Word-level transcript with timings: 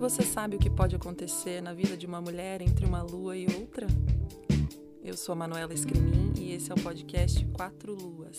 Você 0.00 0.22
sabe 0.22 0.56
o 0.56 0.58
que 0.58 0.70
pode 0.70 0.96
acontecer 0.96 1.60
na 1.60 1.74
vida 1.74 1.94
de 1.94 2.06
uma 2.06 2.22
mulher 2.22 2.62
entre 2.62 2.86
uma 2.86 3.02
lua 3.02 3.36
e 3.36 3.44
outra? 3.54 3.86
Eu 5.04 5.14
sou 5.14 5.34
a 5.34 5.36
Manuela 5.36 5.74
Escrimin 5.74 6.32
e 6.38 6.52
esse 6.52 6.72
é 6.72 6.74
o 6.74 6.80
podcast 6.80 7.44
Quatro 7.52 7.94
Luas. 7.94 8.38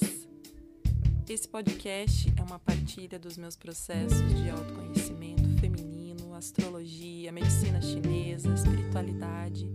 Esse 1.29 1.47
podcast 1.47 2.34
é 2.36 2.42
uma 2.42 2.58
partilha 2.58 3.20
dos 3.20 3.38
meus 3.38 3.55
processos 3.55 4.18
de 4.34 4.50
autoconhecimento 4.50 5.47
feminino, 5.60 6.34
astrologia, 6.34 7.32
medicina 7.32 7.80
chinesa, 7.80 8.52
espiritualidade, 8.55 9.70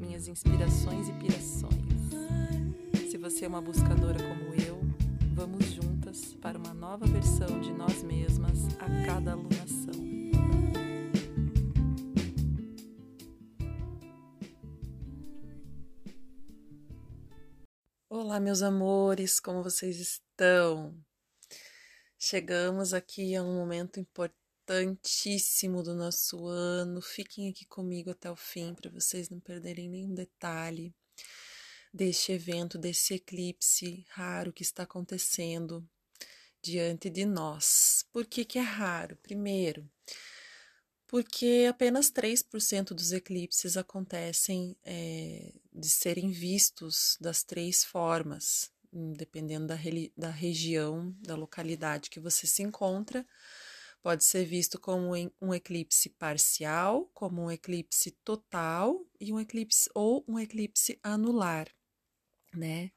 minhas 0.00 0.28
inspirações 0.28 1.06
e 1.10 1.12
pirações. 1.12 3.10
Se 3.10 3.18
você 3.18 3.44
é 3.44 3.48
uma 3.48 3.60
buscadora 3.60 4.18
como 4.22 4.54
eu, 4.54 4.80
vamos 5.34 5.66
juntas 5.66 6.34
para 6.40 6.56
uma 6.56 6.72
nova 6.72 7.04
versão 7.04 7.60
de 7.60 7.74
nós 7.74 8.02
mesmas 8.02 8.68
a 8.78 9.04
cada 9.04 9.32
alunação. 9.32 9.65
Olá, 18.18 18.40
meus 18.40 18.62
amores, 18.62 19.38
como 19.38 19.62
vocês 19.62 20.00
estão? 20.00 20.98
Chegamos 22.18 22.94
aqui 22.94 23.36
a 23.36 23.42
um 23.42 23.54
momento 23.54 24.00
importantíssimo 24.00 25.82
do 25.82 25.94
nosso 25.94 26.46
ano. 26.46 27.02
Fiquem 27.02 27.50
aqui 27.50 27.66
comigo 27.66 28.08
até 28.08 28.30
o 28.30 28.34
fim 28.34 28.74
para 28.74 28.90
vocês 28.90 29.28
não 29.28 29.38
perderem 29.38 29.90
nenhum 29.90 30.14
detalhe 30.14 30.94
deste 31.92 32.32
evento, 32.32 32.78
desse 32.78 33.12
eclipse 33.12 34.06
raro 34.08 34.50
que 34.50 34.62
está 34.62 34.84
acontecendo 34.84 35.86
diante 36.62 37.10
de 37.10 37.26
nós. 37.26 38.06
Por 38.10 38.24
que, 38.24 38.46
que 38.46 38.58
é 38.58 38.62
raro? 38.62 39.14
Primeiro, 39.16 39.86
porque 41.06 41.66
apenas 41.68 42.10
3% 42.10 42.94
dos 42.94 43.12
eclipses 43.12 43.76
acontecem 43.76 44.74
é, 44.82 45.52
de 45.76 45.88
serem 45.90 46.30
vistos 46.30 47.18
das 47.20 47.42
três 47.42 47.84
formas, 47.84 48.72
dependendo 48.90 49.66
da, 49.66 49.76
da 50.16 50.30
região, 50.30 51.14
da 51.20 51.36
localidade 51.36 52.08
que 52.08 52.18
você 52.18 52.46
se 52.46 52.62
encontra. 52.62 53.26
Pode 54.02 54.24
ser 54.24 54.44
visto 54.44 54.80
como 54.80 55.12
um 55.40 55.52
eclipse 55.52 56.08
parcial, 56.10 57.10
como 57.12 57.42
um 57.42 57.50
eclipse 57.50 58.12
total 58.24 59.04
e 59.20 59.32
um 59.32 59.40
eclipse 59.40 59.90
ou 59.94 60.24
um 60.26 60.38
eclipse 60.38 60.98
anular, 61.02 61.68
né? 62.54 62.92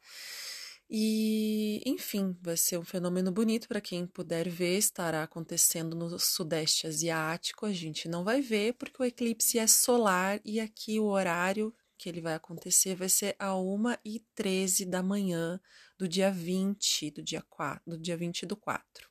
E, 0.92 1.84
enfim, 1.86 2.36
vai 2.42 2.58
ser 2.58 2.80
um 2.80 2.86
fenômeno 2.86 3.32
bonito 3.32 3.68
para 3.68 3.82
quem 3.82 4.08
puder 4.08 4.50
ver, 4.50 4.78
estará 4.78 5.22
acontecendo 5.22 5.96
no 5.96 6.18
Sudeste 6.18 6.88
Asiático. 6.88 7.66
A 7.66 7.74
gente 7.74 8.08
não 8.08 8.24
vai 8.24 8.42
ver 8.42 8.74
porque 8.74 9.02
o 9.02 9.06
eclipse 9.06 9.60
é 9.60 9.68
solar 9.68 10.42
e 10.44 10.60
aqui 10.60 11.00
o 11.00 11.06
horário 11.06 11.74
que 12.00 12.10
ele 12.10 12.22
vai 12.22 12.34
acontecer 12.34 12.96
vai 12.96 13.10
ser 13.10 13.36
a 13.38 13.50
1h13 13.50 14.90
da 14.90 15.04
manhã 15.04 15.60
do 15.98 16.08
dia 16.08 16.32
20, 16.32 17.12
do 17.12 17.22
dia 17.22 17.44
4, 17.50 17.84
do 17.86 17.98
dia 18.00 18.18
20 18.18 18.46
do 18.46 18.56
4, 18.56 19.10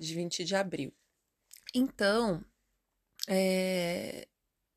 de 0.00 0.14
20 0.14 0.44
de 0.44 0.56
abril. 0.56 0.92
Então, 1.74 2.44
é, 3.28 4.26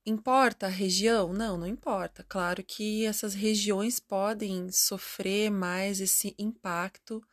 Importa 0.08 0.68
a 0.68 0.70
região? 0.70 1.34
Não, 1.34 1.58
não 1.58 1.66
importa. 1.66 2.24
Claro 2.30 2.64
que 2.64 3.06
essas 3.06 3.34
regiões 3.34 4.00
podem 4.00 4.72
sofrer 4.72 5.50
mais 5.50 6.00
esse 6.00 6.36
impacto 6.38 7.24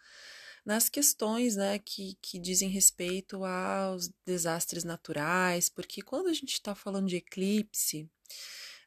nas 0.64 0.88
questões 0.88 1.54
né, 1.54 1.78
que, 1.78 2.16
que 2.22 2.38
dizem 2.38 2.70
respeito 2.70 3.44
aos 3.44 4.08
desastres 4.24 4.84
naturais, 4.84 5.68
porque 5.68 6.00
quando 6.00 6.28
a 6.28 6.32
gente 6.32 6.54
está 6.54 6.74
falando 6.74 7.08
de 7.08 7.16
eclipse, 7.16 8.08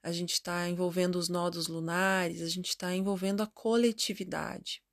a 0.05 0.11
gente 0.11 0.33
está 0.33 0.69
envolvendo 0.69 1.15
os 1.15 1.29
nodos 1.29 1.67
lunares, 1.67 2.43
a 2.43 2.47
gente 2.47 2.69
está 2.69 2.95
envolvendo 2.95 3.41
a 3.41 3.47
coletividade. 3.47 4.83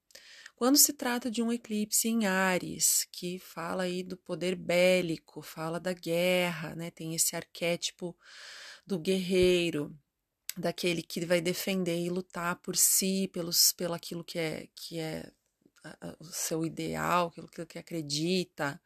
Quando 0.56 0.78
se 0.78 0.94
trata 0.94 1.30
de 1.30 1.42
um 1.42 1.52
eclipse 1.52 2.08
em 2.08 2.24
Ares, 2.24 3.06
que 3.12 3.38
fala 3.38 3.82
aí 3.82 4.02
do 4.02 4.16
poder 4.16 4.56
bélico, 4.56 5.42
fala 5.42 5.78
da 5.78 5.92
guerra, 5.92 6.74
né, 6.74 6.90
tem 6.90 7.14
esse 7.14 7.36
arquétipo 7.36 8.16
do 8.86 8.98
guerreiro, 8.98 9.94
daquele 10.56 11.02
que 11.02 11.26
vai 11.26 11.42
defender 11.42 11.98
e 11.98 12.08
lutar 12.08 12.56
por 12.56 12.74
si, 12.74 13.28
pelos, 13.34 13.70
pelo 13.74 13.92
aquilo 13.92 14.24
que 14.24 14.38
é, 14.38 14.66
que 14.74 14.98
é 14.98 15.30
o 16.20 16.24
seu 16.24 16.64
ideal, 16.64 17.34
aquilo 17.36 17.66
que 17.66 17.78
acredita. 17.78 18.80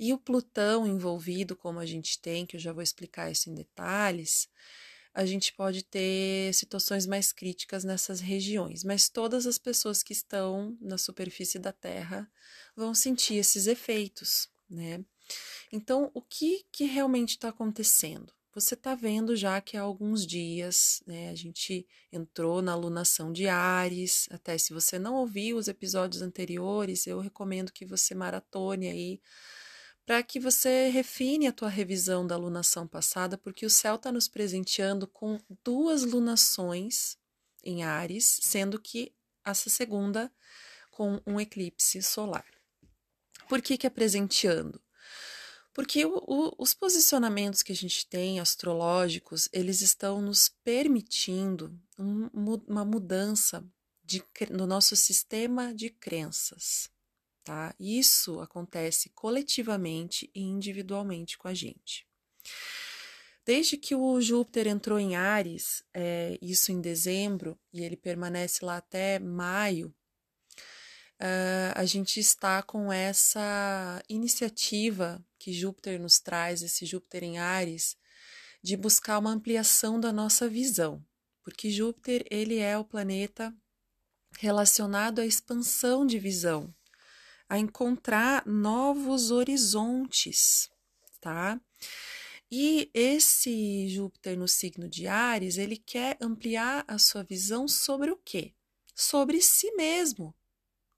E 0.00 0.14
o 0.14 0.18
Plutão 0.18 0.86
envolvido, 0.86 1.54
como 1.54 1.78
a 1.78 1.84
gente 1.84 2.18
tem, 2.18 2.46
que 2.46 2.56
eu 2.56 2.60
já 2.60 2.72
vou 2.72 2.82
explicar 2.82 3.30
isso 3.30 3.50
em 3.50 3.54
detalhes, 3.54 4.48
a 5.14 5.24
gente 5.24 5.52
pode 5.52 5.82
ter 5.84 6.52
situações 6.54 7.06
mais 7.06 7.32
críticas 7.32 7.84
nessas 7.84 8.20
regiões, 8.20 8.84
mas 8.84 9.08
todas 9.08 9.46
as 9.46 9.58
pessoas 9.58 10.02
que 10.02 10.12
estão 10.12 10.76
na 10.80 10.98
superfície 10.98 11.58
da 11.58 11.72
Terra 11.72 12.30
vão 12.76 12.94
sentir 12.94 13.34
esses 13.34 13.66
efeitos, 13.66 14.48
né? 14.68 15.04
Então, 15.70 16.10
o 16.14 16.22
que, 16.22 16.64
que 16.72 16.84
realmente 16.84 17.30
está 17.30 17.48
acontecendo? 17.48 18.32
você 18.60 18.74
está 18.74 18.94
vendo 18.94 19.36
já 19.36 19.60
que 19.60 19.76
há 19.76 19.82
alguns 19.82 20.26
dias 20.26 21.00
né, 21.06 21.30
a 21.30 21.34
gente 21.34 21.86
entrou 22.12 22.60
na 22.60 22.72
alunação 22.72 23.32
de 23.32 23.46
Ares. 23.46 24.28
Até 24.30 24.58
se 24.58 24.72
você 24.72 24.98
não 24.98 25.14
ouviu 25.14 25.56
os 25.56 25.68
episódios 25.68 26.22
anteriores, 26.22 27.06
eu 27.06 27.20
recomendo 27.20 27.72
que 27.72 27.86
você 27.86 28.14
maratone 28.14 28.88
aí 28.88 29.20
para 30.08 30.22
que 30.22 30.40
você 30.40 30.88
refine 30.88 31.46
a 31.46 31.52
tua 31.52 31.68
revisão 31.68 32.26
da 32.26 32.34
alunação 32.34 32.86
passada, 32.88 33.36
porque 33.36 33.66
o 33.66 33.70
céu 33.70 33.96
está 33.96 34.10
nos 34.10 34.26
presenteando 34.26 35.06
com 35.06 35.38
duas 35.62 36.02
lunações 36.02 37.18
em 37.62 37.84
Ares, 37.84 38.40
sendo 38.40 38.80
que 38.80 39.12
essa 39.44 39.68
segunda 39.68 40.32
com 40.90 41.20
um 41.26 41.38
eclipse 41.38 42.02
solar. 42.02 42.46
Por 43.50 43.60
que, 43.60 43.76
que 43.76 43.86
é 43.86 43.90
presenteando? 43.90 44.80
Porque 45.74 46.06
o, 46.06 46.24
o, 46.26 46.54
os 46.56 46.72
posicionamentos 46.72 47.62
que 47.62 47.72
a 47.72 47.76
gente 47.76 48.06
tem 48.06 48.40
astrológicos, 48.40 49.46
eles 49.52 49.82
estão 49.82 50.22
nos 50.22 50.48
permitindo 50.64 51.78
um, 51.98 52.30
uma 52.66 52.82
mudança 52.82 53.62
de, 54.02 54.24
no 54.50 54.66
nosso 54.66 54.96
sistema 54.96 55.74
de 55.74 55.90
crenças. 55.90 56.90
Tá? 57.48 57.74
Isso 57.80 58.40
acontece 58.40 59.08
coletivamente 59.14 60.30
e 60.34 60.42
individualmente 60.42 61.38
com 61.38 61.48
a 61.48 61.54
gente. 61.54 62.06
Desde 63.42 63.78
que 63.78 63.94
o 63.94 64.20
Júpiter 64.20 64.66
entrou 64.66 64.98
em 64.98 65.16
Ares, 65.16 65.82
é, 65.94 66.38
isso 66.42 66.70
em 66.70 66.78
dezembro, 66.78 67.58
e 67.72 67.82
ele 67.82 67.96
permanece 67.96 68.62
lá 68.62 68.76
até 68.76 69.18
maio, 69.18 69.88
uh, 71.18 71.72
a 71.74 71.86
gente 71.86 72.20
está 72.20 72.62
com 72.62 72.92
essa 72.92 74.04
iniciativa 74.10 75.24
que 75.38 75.50
Júpiter 75.50 75.98
nos 75.98 76.20
traz, 76.20 76.60
esse 76.60 76.84
Júpiter 76.84 77.24
em 77.24 77.38
Ares, 77.38 77.96
de 78.62 78.76
buscar 78.76 79.18
uma 79.18 79.30
ampliação 79.30 79.98
da 79.98 80.12
nossa 80.12 80.46
visão, 80.46 81.02
porque 81.42 81.70
Júpiter 81.70 82.26
ele 82.30 82.58
é 82.58 82.76
o 82.76 82.84
planeta 82.84 83.56
relacionado 84.38 85.20
à 85.20 85.24
expansão 85.24 86.04
de 86.04 86.18
visão, 86.18 86.74
a 87.48 87.58
encontrar 87.58 88.46
novos 88.46 89.30
horizontes, 89.30 90.70
tá? 91.20 91.60
E 92.50 92.90
esse 92.94 93.88
Júpiter 93.88 94.38
no 94.38 94.48
signo 94.48 94.88
de 94.88 95.06
Ares, 95.06 95.58
ele 95.58 95.76
quer 95.76 96.16
ampliar 96.20 96.84
a 96.86 96.98
sua 96.98 97.22
visão 97.22 97.68
sobre 97.68 98.10
o 98.10 98.16
quê? 98.16 98.54
Sobre 98.94 99.40
si 99.40 99.70
mesmo, 99.72 100.34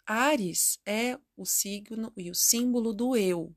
Ares 0.07 0.81
é 0.87 1.19
o 1.37 1.45
signo 1.45 2.13
e 2.17 2.31
o 2.31 2.35
símbolo 2.35 2.93
do 2.93 3.17
eu, 3.17 3.55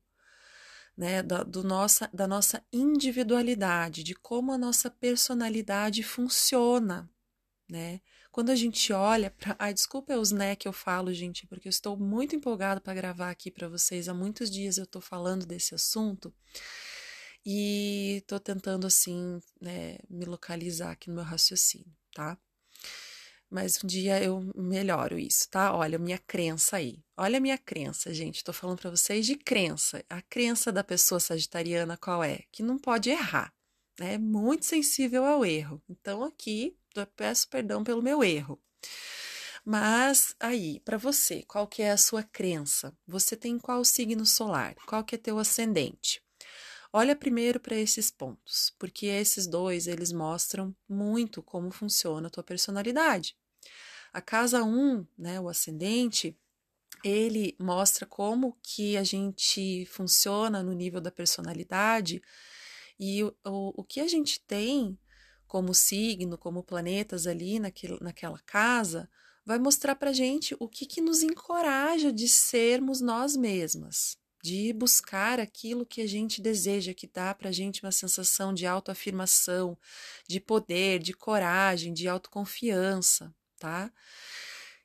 né, 0.95 1.23
da, 1.23 1.43
do 1.43 1.63
nossa, 1.63 2.09
da 2.13 2.27
nossa 2.27 2.63
individualidade, 2.71 4.03
de 4.03 4.13
como 4.13 4.51
a 4.51 4.57
nossa 4.57 4.89
personalidade 4.89 6.03
funciona, 6.03 7.09
né? 7.69 8.01
Quando 8.31 8.49
a 8.49 8.55
gente 8.55 8.91
olha 8.93 9.31
para, 9.31 9.55
ai, 9.59 9.73
desculpa 9.73 10.15
os 10.17 10.31
né 10.31 10.55
que 10.55 10.67
eu 10.67 10.73
falo, 10.73 11.13
gente, 11.13 11.45
porque 11.47 11.67
eu 11.67 11.71
estou 11.71 11.97
muito 11.97 12.35
empolgada 12.35 12.81
para 12.81 12.93
gravar 12.93 13.29
aqui 13.29 13.51
para 13.51 13.67
vocês. 13.67 14.09
Há 14.09 14.13
muitos 14.13 14.49
dias 14.49 14.77
eu 14.77 14.85
estou 14.85 15.01
falando 15.01 15.45
desse 15.45 15.75
assunto 15.75 16.33
e 17.45 18.17
estou 18.21 18.39
tentando 18.39 18.87
assim, 18.87 19.39
né, 19.61 19.97
me 20.09 20.25
localizar 20.25 20.91
aqui 20.91 21.09
no 21.09 21.15
meu 21.15 21.23
raciocínio, 21.23 21.93
tá? 22.13 22.37
mas 23.53 23.83
um 23.83 23.87
dia 23.87 24.21
eu 24.21 24.51
melhoro 24.55 25.19
isso, 25.19 25.47
tá? 25.47 25.75
Olha 25.75 25.99
minha 25.99 26.17
crença 26.17 26.77
aí. 26.77 27.03
Olha 27.15 27.39
minha 27.39 27.57
crença, 27.57 28.11
gente. 28.11 28.37
Estou 28.37 28.51
falando 28.51 28.79
para 28.79 28.89
vocês 28.89 29.27
de 29.27 29.35
crença. 29.35 30.03
A 30.09 30.23
crença 30.23 30.71
da 30.71 30.83
pessoa 30.83 31.19
sagitariana 31.19 31.95
qual 31.95 32.23
é? 32.23 32.39
Que 32.51 32.63
não 32.63 32.79
pode 32.79 33.11
errar. 33.11 33.53
Né? 33.99 34.15
É 34.15 34.17
muito 34.17 34.65
sensível 34.65 35.23
ao 35.23 35.45
erro. 35.45 35.79
Então 35.87 36.23
aqui 36.23 36.75
peço 37.15 37.47
perdão 37.49 37.83
pelo 37.83 38.01
meu 38.01 38.23
erro. 38.23 38.61
Mas 39.65 40.35
aí, 40.39 40.79
para 40.81 40.97
você, 40.97 41.43
qual 41.43 41.67
que 41.67 41.81
é 41.81 41.91
a 41.91 41.97
sua 41.97 42.21
crença? 42.21 42.95
Você 43.07 43.35
tem 43.37 43.57
qual 43.57 43.83
signo 43.85 44.25
solar? 44.25 44.75
Qual 44.85 45.03
que 45.03 45.15
é 45.15 45.17
teu 45.17 45.39
ascendente? 45.39 46.21
Olha 46.91 47.15
primeiro 47.15 47.59
para 47.59 47.75
esses 47.75 48.11
pontos, 48.11 48.73
porque 48.77 49.07
esses 49.07 49.47
dois 49.47 49.87
eles 49.87 50.11
mostram 50.11 50.75
muito 50.87 51.41
como 51.41 51.71
funciona 51.71 52.27
a 52.27 52.29
tua 52.29 52.43
personalidade. 52.43 53.35
A 54.11 54.21
casa 54.21 54.63
1, 54.63 54.67
um, 54.67 55.07
né, 55.17 55.39
o 55.39 55.49
ascendente, 55.49 56.37
ele 57.03 57.55
mostra 57.59 58.05
como 58.05 58.57
que 58.61 58.95
a 58.95 59.03
gente 59.03 59.85
funciona 59.87 60.61
no 60.61 60.73
nível 60.73 61.01
da 61.01 61.09
personalidade 61.09 62.21
e 62.99 63.23
o, 63.23 63.35
o, 63.43 63.81
o 63.81 63.83
que 63.83 63.99
a 63.99 64.07
gente 64.07 64.39
tem 64.41 64.97
como 65.53 65.71
signo, 65.71 66.35
como 66.35 66.63
planetas 66.63 67.27
ali 67.27 67.59
naquela 67.59 68.39
casa, 68.39 69.07
vai 69.45 69.59
mostrar 69.59 69.93
para 69.93 70.11
gente 70.11 70.55
o 70.59 70.67
que, 70.67 70.83
que 70.83 70.99
nos 70.99 71.21
encoraja 71.21 72.11
de 72.11 72.27
sermos 72.27 72.99
nós 73.01 73.37
mesmas, 73.37 74.17
de 74.43 74.73
buscar 74.73 75.39
aquilo 75.39 75.85
que 75.85 76.01
a 76.01 76.07
gente 76.07 76.41
deseja, 76.41 76.91
que 76.91 77.05
dá 77.05 77.35
para 77.35 77.49
a 77.49 77.51
gente 77.51 77.83
uma 77.83 77.91
sensação 77.91 78.51
de 78.51 78.65
autoafirmação, 78.65 79.77
de 80.27 80.39
poder, 80.39 80.97
de 80.97 81.13
coragem, 81.13 81.93
de 81.93 82.07
autoconfiança, 82.07 83.31
tá? 83.59 83.93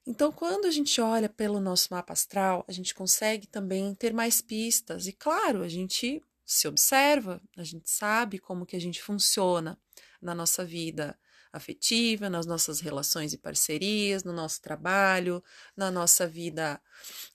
Então, 0.06 0.30
quando 0.30 0.66
a 0.66 0.70
gente 0.70 1.00
olha 1.00 1.30
pelo 1.30 1.60
nosso 1.60 1.88
mapa 1.90 2.12
astral, 2.12 2.62
a 2.68 2.72
gente 2.72 2.94
consegue 2.94 3.46
também 3.46 3.94
ter 3.94 4.12
mais 4.12 4.42
pistas. 4.42 5.06
E 5.06 5.14
claro, 5.14 5.62
a 5.62 5.68
gente 5.68 6.22
se 6.44 6.68
observa, 6.68 7.40
a 7.56 7.64
gente 7.64 7.88
sabe 7.88 8.38
como 8.38 8.66
que 8.66 8.76
a 8.76 8.80
gente 8.80 9.02
funciona 9.02 9.78
na 10.20 10.34
nossa 10.34 10.64
vida 10.64 11.18
afetiva, 11.52 12.28
nas 12.28 12.46
nossas 12.46 12.80
relações 12.80 13.32
e 13.32 13.38
parcerias, 13.38 14.24
no 14.24 14.32
nosso 14.32 14.60
trabalho, 14.60 15.42
na 15.76 15.90
nossa 15.90 16.26
vida 16.26 16.80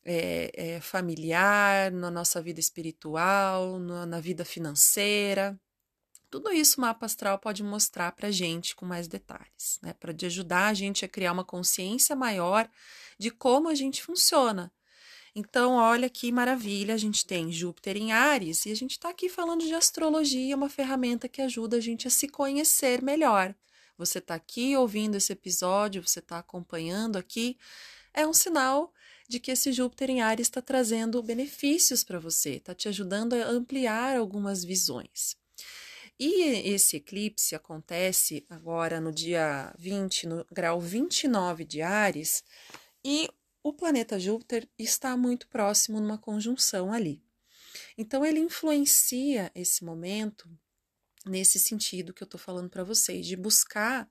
é, 0.06 0.52
é, 0.54 0.82
familiar, 0.82 1.92
na 1.92 2.12
nossa 2.12 2.42
vida 2.42 2.60
espiritual, 2.60 3.80
na, 3.80 4.06
na 4.06 4.20
vida 4.20 4.46
financeira. 4.46 5.60
Tudo 6.30 6.52
isso 6.52 6.80
o 6.80 6.82
mapa 6.82 7.06
astral 7.06 7.38
pode 7.38 7.62
mostrar 7.64 8.12
para 8.12 8.30
a 8.30 8.32
gente 8.32 8.76
com 8.76 8.86
mais 8.86 9.08
detalhes, 9.08 9.80
né? 9.84 9.94
Para 9.94 10.14
ajudar 10.26 10.68
a 10.68 10.74
gente 10.74 11.06
a 11.06 11.08
criar 11.08 11.32
uma 11.32 11.46
consciência 11.46 12.16
maior 12.16 12.68
de 13.20 13.30
como 13.30 13.70
a 13.70 13.76
gente 13.76 14.02
funciona. 14.02 14.72
Então, 15.36 15.74
olha 15.74 16.10
que 16.10 16.32
maravilha, 16.32 16.94
a 16.94 16.98
gente 16.98 17.26
tem 17.26 17.52
Júpiter 17.52 17.98
em 17.98 18.12
Ares 18.12 18.68
e 18.68 18.72
a 18.72 18.76
gente 18.76 18.92
está 18.92 19.10
aqui 19.10 19.28
falando 19.28 19.66
de 19.66 19.74
astrologia, 19.74 20.56
uma 20.56 20.70
ferramenta 20.70 21.28
que 21.28 21.42
ajuda 21.42 21.78
a 21.78 21.80
gente 21.80 22.08
a 22.08 22.12
se 22.12 22.28
conhecer 22.28 23.02
melhor. 23.02 23.56
Você 23.98 24.20
está 24.20 24.36
aqui 24.36 24.78
ouvindo 24.78 25.16
esse 25.16 25.34
episódio, 25.34 26.08
você 26.08 26.20
está 26.20 26.38
acompanhando 26.38 27.18
aqui, 27.18 27.58
é 28.14 28.28
um 28.28 28.34
sinal 28.34 28.94
de 29.28 29.40
que 29.40 29.50
esse 29.50 29.72
Júpiter 29.72 30.12
em 30.12 30.22
Ares 30.22 30.48
está 30.48 30.62
trazendo 30.62 31.24
benefícios 31.24 32.04
para 32.04 32.20
você, 32.20 32.58
está 32.58 32.76
te 32.76 32.88
ajudando 32.88 33.34
a 33.34 33.48
ampliar 33.48 34.16
algumas 34.16 34.64
visões. 34.64 35.36
E 36.20 36.44
esse 36.70 36.98
eclipse 36.98 37.56
acontece 37.56 38.46
agora 38.48 39.02
no 39.02 39.12
dia 39.12 39.74
20, 39.80 40.28
no 40.28 40.46
grau 40.52 40.80
29 40.80 41.66
de 41.66 41.82
Ares, 41.82 42.44
e 43.04 43.28
o 43.64 43.72
planeta 43.72 44.20
Júpiter 44.20 44.70
está 44.78 45.16
muito 45.16 45.48
próximo 45.48 46.02
numa 46.02 46.18
conjunção 46.18 46.92
ali. 46.92 47.24
Então, 47.98 48.26
ele 48.26 48.40
influencia 48.40 49.50
esse 49.56 49.86
momento 49.86 50.50
nesse 51.26 51.58
sentido 51.58 52.14
que 52.14 52.22
eu 52.22 52.26
estou 52.26 52.40
falando 52.40 52.70
para 52.70 52.84
vocês, 52.84 53.26
de 53.26 53.38
buscar 53.38 54.10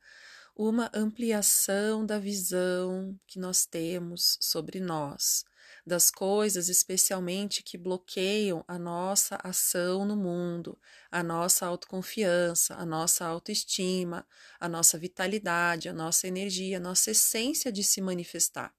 uma 0.56 0.90
ampliação 0.94 2.04
da 2.04 2.19
visão 2.19 3.19
que 3.26 3.38
nós 3.38 3.66
temos 3.66 4.38
sobre 4.40 4.81
nós, 4.81 5.44
das 5.84 6.10
coisas 6.10 6.69
especialmente 6.69 7.62
que 7.62 7.76
bloqueiam 7.76 8.64
a 8.66 8.78
nossa 8.78 9.38
ação 9.43 10.06
no 10.06 10.16
mundo, 10.16 10.78
a 11.10 11.22
nossa 11.22 11.66
autoconfiança, 11.66 12.75
a 12.75 12.87
nossa 12.87 13.26
autoestima, 13.26 14.26
a 14.58 14.69
nossa 14.69 14.98
vitalidade, 14.98 15.88
a 15.88 15.93
nossa 15.93 16.26
energia, 16.26 16.78
a 16.78 16.81
nossa 16.81 17.10
essência 17.10 17.70
de 17.70 17.84
se 17.84 18.00
manifestar. 18.00 18.75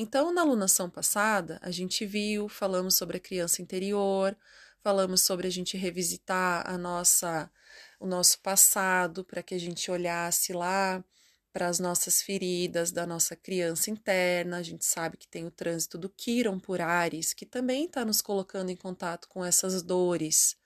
Então, 0.00 0.32
na 0.32 0.42
alunação 0.42 0.88
passada, 0.88 1.58
a 1.60 1.72
gente 1.72 2.06
viu, 2.06 2.48
falamos 2.48 2.94
sobre 2.94 3.16
a 3.16 3.20
criança 3.20 3.60
interior, 3.60 4.36
falamos 4.80 5.22
sobre 5.22 5.48
a 5.48 5.50
gente 5.50 5.76
revisitar 5.76 6.62
a 6.70 6.78
nossa 6.78 7.50
o 7.98 8.06
nosso 8.06 8.38
passado 8.38 9.24
para 9.24 9.42
que 9.42 9.56
a 9.56 9.58
gente 9.58 9.90
olhasse 9.90 10.52
lá 10.52 11.04
para 11.52 11.66
as 11.66 11.80
nossas 11.80 12.22
feridas 12.22 12.92
da 12.92 13.04
nossa 13.08 13.34
criança 13.34 13.90
interna. 13.90 14.58
A 14.58 14.62
gente 14.62 14.84
sabe 14.84 15.16
que 15.16 15.26
tem 15.26 15.44
o 15.44 15.50
trânsito 15.50 15.98
do 15.98 16.08
Quiron 16.08 16.60
por 16.60 16.80
Ares, 16.80 17.34
que 17.34 17.44
também 17.44 17.86
está 17.86 18.04
nos 18.04 18.22
colocando 18.22 18.70
em 18.70 18.76
contato 18.76 19.28
com 19.28 19.44
essas 19.44 19.82
dores 19.82 20.56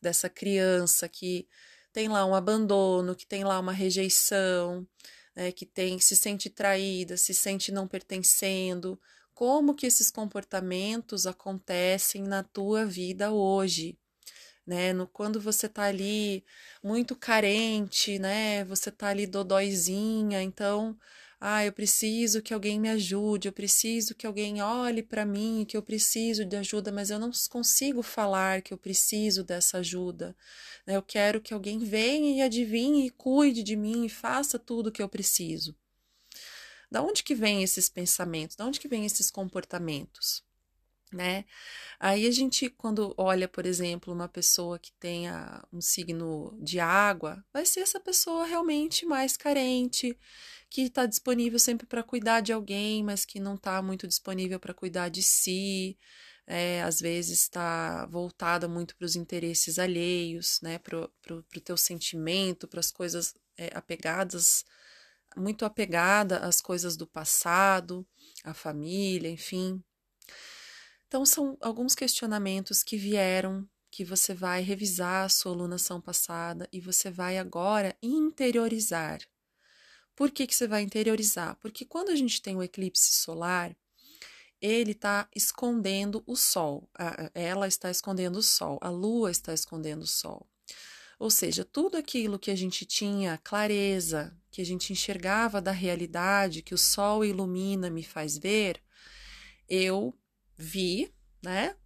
dessa 0.00 0.28
criança 0.28 1.08
que 1.08 1.48
tem 1.92 2.06
lá 2.08 2.24
um 2.24 2.32
abandono, 2.32 3.16
que 3.16 3.26
tem 3.26 3.42
lá 3.42 3.58
uma 3.58 3.72
rejeição, 3.72 4.86
né, 5.38 5.52
que 5.52 5.64
tem 5.64 6.00
se 6.00 6.16
sente 6.16 6.50
traída, 6.50 7.16
se 7.16 7.32
sente 7.32 7.70
não 7.70 7.86
pertencendo. 7.86 9.00
Como 9.32 9.74
que 9.74 9.86
esses 9.86 10.10
comportamentos 10.10 11.26
acontecem 11.26 12.24
na 12.24 12.42
tua 12.42 12.84
vida 12.84 13.30
hoje? 13.32 13.96
né? 14.66 14.92
No, 14.92 15.06
quando 15.06 15.40
você 15.40 15.68
tá 15.68 15.84
ali 15.84 16.44
muito 16.82 17.16
carente, 17.16 18.18
né? 18.18 18.64
Você 18.64 18.90
tá 18.90 19.08
ali 19.08 19.26
dodóizinha, 19.26 20.42
então, 20.42 20.98
ah, 21.40 21.64
eu 21.64 21.72
preciso 21.72 22.42
que 22.42 22.52
alguém 22.52 22.80
me 22.80 22.88
ajude, 22.88 23.46
eu 23.46 23.52
preciso 23.52 24.14
que 24.14 24.26
alguém 24.26 24.60
olhe 24.60 25.02
para 25.04 25.24
mim, 25.24 25.64
que 25.68 25.76
eu 25.76 25.82
preciso 25.82 26.44
de 26.44 26.56
ajuda, 26.56 26.90
mas 26.90 27.10
eu 27.10 27.18
não 27.18 27.30
consigo 27.48 28.02
falar 28.02 28.60
que 28.60 28.74
eu 28.74 28.78
preciso 28.78 29.44
dessa 29.44 29.78
ajuda. 29.78 30.36
Né? 30.84 30.96
Eu 30.96 31.02
quero 31.02 31.40
que 31.40 31.54
alguém 31.54 31.78
venha 31.78 32.36
e 32.36 32.42
adivinhe 32.42 33.06
e 33.06 33.10
cuide 33.10 33.62
de 33.62 33.76
mim 33.76 34.04
e 34.04 34.08
faça 34.08 34.58
tudo 34.58 34.88
o 34.88 34.92
que 34.92 35.02
eu 35.02 35.08
preciso. 35.08 35.76
Da 36.90 37.02
onde 37.02 37.22
que 37.22 37.34
vem 37.34 37.62
esses 37.62 37.88
pensamentos? 37.88 38.56
Da 38.56 38.66
onde 38.66 38.80
que 38.80 38.88
vem 38.88 39.04
esses 39.04 39.30
comportamentos? 39.30 40.42
Né? 41.12 41.44
Aí 41.98 42.26
a 42.26 42.30
gente, 42.30 42.70
quando 42.70 43.14
olha, 43.16 43.48
por 43.48 43.66
exemplo, 43.66 44.12
uma 44.12 44.28
pessoa 44.28 44.78
que 44.78 44.92
tenha 44.92 45.64
um 45.72 45.80
signo 45.80 46.56
de 46.60 46.80
água, 46.80 47.44
vai 47.52 47.66
ser 47.66 47.80
essa 47.80 48.00
pessoa 48.00 48.46
realmente 48.46 49.06
mais 49.06 49.36
carente, 49.36 50.18
que 50.70 50.82
está 50.82 51.06
disponível 51.06 51.58
sempre 51.58 51.86
para 51.86 52.02
cuidar 52.02 52.40
de 52.40 52.52
alguém, 52.52 53.02
mas 53.02 53.24
que 53.24 53.40
não 53.40 53.54
está 53.54 53.80
muito 53.82 54.06
disponível 54.06 54.60
para 54.60 54.74
cuidar 54.74 55.08
de 55.08 55.22
si. 55.22 55.98
É, 56.46 56.82
às 56.82 56.98
vezes 56.98 57.40
está 57.42 58.06
voltada 58.06 58.66
muito 58.66 58.96
para 58.96 59.04
os 59.04 59.14
interesses 59.16 59.78
alheios, 59.78 60.60
né, 60.62 60.78
para 60.78 60.98
o 60.98 61.60
teu 61.62 61.76
sentimento, 61.76 62.66
para 62.66 62.80
as 62.80 62.90
coisas 62.90 63.34
é, 63.58 63.70
apegadas, 63.74 64.64
muito 65.36 65.64
apegada 65.66 66.38
às 66.38 66.60
coisas 66.60 66.96
do 66.96 67.06
passado, 67.06 68.06
à 68.44 68.54
família, 68.54 69.28
enfim, 69.28 69.82
então, 71.08 71.24
são 71.24 71.56
alguns 71.62 71.94
questionamentos 71.94 72.82
que 72.82 72.98
vieram, 72.98 73.66
que 73.90 74.04
você 74.04 74.34
vai 74.34 74.60
revisar 74.60 75.24
a 75.24 75.28
sua 75.30 75.52
alunação 75.52 76.02
passada 76.02 76.68
e 76.70 76.82
você 76.82 77.10
vai 77.10 77.38
agora 77.38 77.96
interiorizar. 78.02 79.22
Por 80.14 80.30
que, 80.30 80.46
que 80.46 80.54
você 80.54 80.68
vai 80.68 80.82
interiorizar? 80.82 81.56
Porque 81.62 81.86
quando 81.86 82.10
a 82.10 82.14
gente 82.14 82.42
tem 82.42 82.54
o 82.54 82.62
eclipse 82.62 83.14
solar, 83.14 83.74
ele 84.60 84.90
está 84.90 85.26
escondendo 85.34 86.22
o 86.26 86.36
Sol, 86.36 86.90
ela 87.32 87.66
está 87.66 87.90
escondendo 87.90 88.36
o 88.40 88.42
Sol, 88.42 88.78
a 88.82 88.90
Lua 88.90 89.30
está 89.30 89.54
escondendo 89.54 90.02
o 90.02 90.06
Sol. 90.06 90.46
Ou 91.18 91.30
seja, 91.30 91.64
tudo 91.64 91.96
aquilo 91.96 92.38
que 92.38 92.50
a 92.50 92.56
gente 92.56 92.84
tinha 92.84 93.38
clareza, 93.38 94.36
que 94.50 94.60
a 94.60 94.64
gente 94.64 94.92
enxergava 94.92 95.58
da 95.62 95.72
realidade, 95.72 96.60
que 96.60 96.74
o 96.74 96.78
Sol 96.78 97.24
ilumina, 97.24 97.88
me 97.88 98.02
faz 98.02 98.36
ver, 98.36 98.82
eu 99.68 100.14
vi, 100.58 101.14
né? 101.42 101.76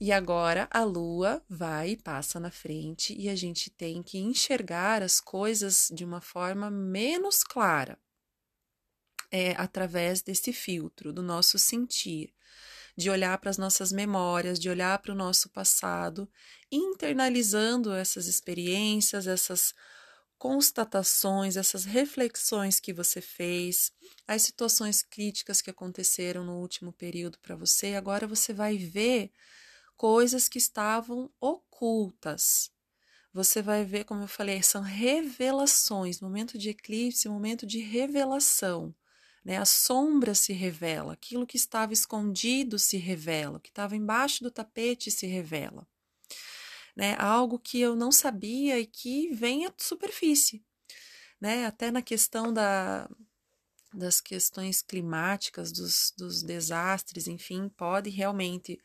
E 0.00 0.12
agora 0.12 0.68
a 0.70 0.84
lua 0.84 1.42
vai 1.48 1.90
e 1.90 1.96
passa 1.96 2.38
na 2.38 2.50
frente 2.50 3.14
e 3.18 3.28
a 3.28 3.34
gente 3.34 3.70
tem 3.70 4.02
que 4.02 4.18
enxergar 4.18 5.02
as 5.02 5.20
coisas 5.20 5.88
de 5.92 6.04
uma 6.04 6.20
forma 6.20 6.70
menos 6.70 7.42
clara. 7.42 7.98
É 9.30 9.52
através 9.52 10.22
desse 10.22 10.52
filtro 10.52 11.12
do 11.12 11.22
nosso 11.22 11.58
sentir, 11.58 12.32
de 12.96 13.10
olhar 13.10 13.36
para 13.38 13.50
as 13.50 13.58
nossas 13.58 13.90
memórias, 13.90 14.58
de 14.58 14.68
olhar 14.68 14.98
para 14.98 15.12
o 15.12 15.16
nosso 15.16 15.48
passado, 15.50 16.30
internalizando 16.70 17.92
essas 17.92 18.26
experiências, 18.26 19.26
essas 19.26 19.74
constatações, 20.38 21.56
essas 21.56 21.84
reflexões 21.84 22.78
que 22.78 22.92
você 22.92 23.20
fez, 23.20 23.92
as 24.26 24.42
situações 24.42 25.02
críticas 25.02 25.60
que 25.60 25.70
aconteceram 25.70 26.44
no 26.44 26.58
último 26.58 26.92
período 26.92 27.38
para 27.38 27.56
você, 27.56 27.94
agora 27.94 28.26
você 28.26 28.52
vai 28.52 28.76
ver 28.76 29.30
coisas 29.96 30.48
que 30.48 30.58
estavam 30.58 31.30
ocultas. 31.40 32.70
Você 33.32 33.60
vai 33.60 33.84
ver, 33.84 34.04
como 34.04 34.22
eu 34.22 34.28
falei, 34.28 34.62
são 34.62 34.80
revelações, 34.80 36.20
momento 36.20 36.56
de 36.56 36.70
eclipse, 36.70 37.28
momento 37.28 37.66
de 37.66 37.80
revelação. 37.80 38.94
Né? 39.44 39.58
A 39.58 39.64
sombra 39.64 40.34
se 40.34 40.52
revela, 40.52 41.12
aquilo 41.12 41.46
que 41.46 41.56
estava 41.56 41.92
escondido 41.92 42.78
se 42.78 42.96
revela, 42.96 43.58
o 43.58 43.60
que 43.60 43.68
estava 43.68 43.94
embaixo 43.94 44.42
do 44.42 44.50
tapete 44.50 45.10
se 45.10 45.26
revela. 45.26 45.86
Né? 46.96 47.14
Algo 47.18 47.58
que 47.58 47.80
eu 47.80 47.94
não 47.94 48.10
sabia 48.10 48.80
e 48.80 48.86
que 48.86 49.32
vem 49.34 49.66
à 49.66 49.72
superfície, 49.76 50.64
né? 51.40 51.66
Até 51.66 51.90
na 51.90 52.00
questão 52.00 52.52
da, 52.52 53.08
das 53.92 54.20
questões 54.20 54.82
climáticas, 54.82 55.70
dos, 55.70 56.12
dos 56.16 56.42
desastres, 56.42 57.28
enfim, 57.28 57.68
pode 57.68 58.10
realmente, 58.10 58.80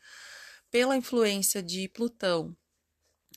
pela 0.70 0.96
influência 0.96 1.62
de 1.62 1.88
Plutão 1.88 2.56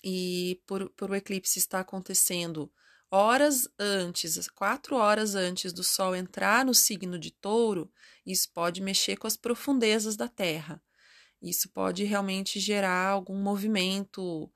e 0.03 0.61
por, 0.67 0.89
por 0.91 1.11
o 1.11 1.15
eclipse 1.15 1.57
estar 1.57 1.79
acontecendo 1.79 2.71
horas 3.09 3.67
antes, 3.79 4.47
quatro 4.49 4.95
horas 4.95 5.35
antes 5.35 5.71
do 5.71 5.83
Sol 5.83 6.15
entrar 6.15 6.65
no 6.65 6.73
signo 6.73 7.17
de 7.17 7.31
Touro, 7.31 7.91
isso 8.25 8.51
pode 8.51 8.81
mexer 8.81 9.15
com 9.15 9.27
as 9.27 9.37
profundezas 9.37 10.15
da 10.15 10.27
Terra. 10.27 10.81
Isso 11.41 11.69
pode 11.69 12.03
realmente 12.03 12.59
gerar 12.59 13.09
algum 13.09 13.41
movimento 13.41 14.51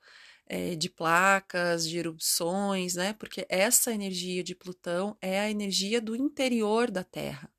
é, 0.46 0.76
de 0.76 0.90
placas, 0.90 1.88
de 1.88 1.98
erupções, 1.98 2.96
né? 2.96 3.14
Porque 3.14 3.46
essa 3.48 3.94
energia 3.94 4.44
de 4.44 4.56
Plutão 4.56 5.16
é 5.22 5.40
a 5.40 5.50
energia 5.50 6.02
do 6.02 6.16
interior 6.16 6.90
da 6.90 7.04
Terra. 7.04 7.52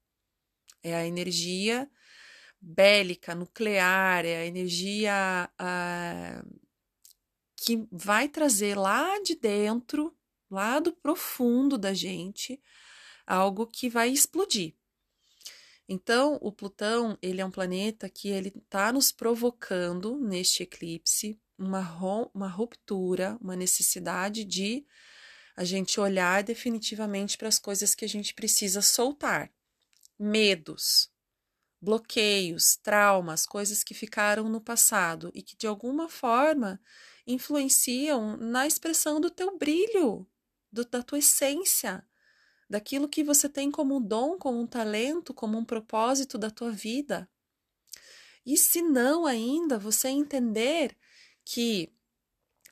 É 0.82 0.94
a 0.94 1.06
energia 1.06 1.88
bélica, 2.60 3.34
nuclear, 3.34 4.24
é 4.24 4.38
a 4.38 4.46
energia 4.46 5.50
a, 5.58 6.44
que 7.56 7.86
vai 7.92 8.28
trazer 8.28 8.76
lá 8.76 9.20
de 9.22 9.34
dentro, 9.34 10.14
lá 10.50 10.80
do 10.80 10.92
profundo 10.92 11.78
da 11.78 11.94
gente, 11.94 12.60
algo 13.26 13.66
que 13.66 13.88
vai 13.88 14.10
explodir. 14.10 14.74
Então, 15.92 16.38
o 16.40 16.52
Plutão, 16.52 17.18
ele 17.20 17.40
é 17.40 17.44
um 17.44 17.50
planeta 17.50 18.08
que 18.08 18.28
ele 18.28 18.52
está 18.56 18.92
nos 18.92 19.10
provocando 19.10 20.20
neste 20.20 20.62
eclipse 20.62 21.36
uma, 21.58 21.80
uma 22.32 22.46
ruptura, 22.46 23.36
uma 23.40 23.56
necessidade 23.56 24.44
de 24.44 24.86
a 25.56 25.64
gente 25.64 25.98
olhar 25.98 26.44
definitivamente 26.44 27.36
para 27.36 27.48
as 27.48 27.58
coisas 27.58 27.92
que 27.92 28.04
a 28.04 28.08
gente 28.08 28.32
precisa 28.34 28.80
soltar. 28.80 29.52
Medos, 30.16 31.10
bloqueios, 31.82 32.76
traumas, 32.76 33.44
coisas 33.44 33.82
que 33.82 33.92
ficaram 33.92 34.48
no 34.48 34.60
passado 34.60 35.32
e 35.34 35.42
que 35.42 35.56
de 35.56 35.66
alguma 35.66 36.08
forma 36.08 36.80
influenciam 37.26 38.36
na 38.36 38.64
expressão 38.64 39.20
do 39.20 39.28
teu 39.28 39.58
brilho, 39.58 40.24
do, 40.70 40.84
da 40.84 41.02
tua 41.02 41.18
essência, 41.18 42.08
daquilo 42.70 43.08
que 43.08 43.24
você 43.24 43.48
tem 43.48 43.68
como 43.68 43.96
um 43.96 44.00
dom, 44.00 44.38
como 44.38 44.60
um 44.60 44.66
talento, 44.66 45.34
como 45.34 45.58
um 45.58 45.64
propósito 45.64 46.38
da 46.38 46.50
tua 46.50 46.70
vida. 46.70 47.28
E 48.46 48.56
se 48.56 48.80
não 48.80 49.26
ainda, 49.26 49.76
você 49.76 50.08
entender 50.08 50.96
que 51.44 51.92